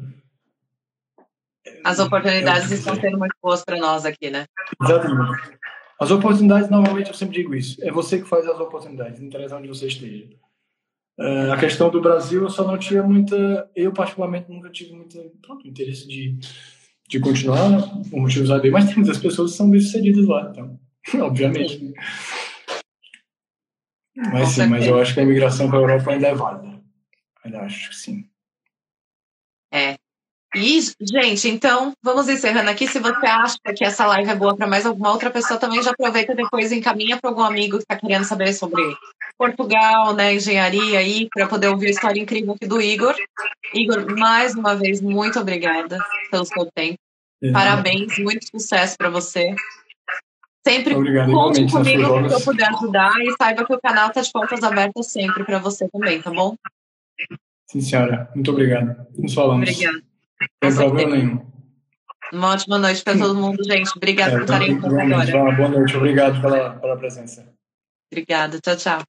[1.83, 4.45] As oportunidades é estão sendo muito boas para nós aqui, né?
[4.79, 5.57] Exatamente.
[5.99, 9.57] As oportunidades, normalmente, eu sempre digo isso, é você que faz as oportunidades, não interessa
[9.57, 10.27] onde você esteja.
[11.17, 15.17] Uh, a questão do Brasil, eu só não tinha muita, eu particularmente nunca tive muito
[15.63, 16.39] interesse de,
[17.07, 20.79] de continuar, por motivos a mas tem muitas pessoas que são bem-sucedidas lá, então,
[21.21, 21.93] obviamente.
[24.15, 26.81] Mas sim, mas eu acho que a imigração para a Europa ainda é válida.
[27.43, 28.29] Ainda acho que sim.
[29.71, 29.95] É.
[30.55, 32.87] E, gente, então, vamos encerrando aqui.
[32.87, 35.91] Se você acha que essa live é boa para mais alguma outra pessoa, também já
[35.91, 38.83] aproveita depois e encaminha para algum amigo que está querendo saber sobre
[39.37, 43.15] Portugal, né, engenharia aí, para poder ouvir a história incrível aqui do Igor.
[43.73, 45.97] Igor, mais uma vez, muito obrigada
[46.31, 46.97] pelo seu tempo.
[47.41, 47.51] É.
[47.51, 49.53] Parabéns, muito sucesso para você.
[50.65, 54.31] Sempre Obrigado, conte comigo que eu puder ajudar e saiba que o canal está de
[54.31, 56.55] portas abertas sempre para você também, tá bom?
[57.67, 58.29] Sim, senhora.
[58.33, 59.05] Muito obrigado.
[59.17, 59.69] Nos falamos.
[59.69, 60.01] Obrigada.
[60.63, 61.53] Sem problema nenhum.
[62.31, 63.91] Uma ótima noite para todo mundo, gente.
[63.95, 65.55] Obrigada é, por estarem aqui agora.
[65.55, 65.97] Boa noite.
[65.97, 67.45] Obrigado pela, pela presença.
[68.11, 68.59] Obrigada.
[68.59, 69.01] Tchau, tchau.